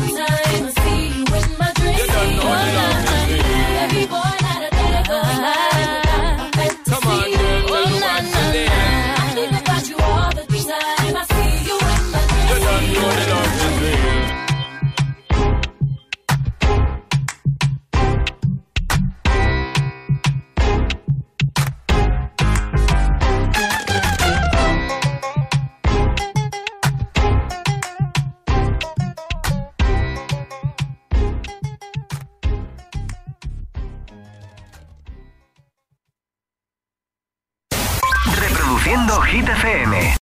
not 5.09 5.54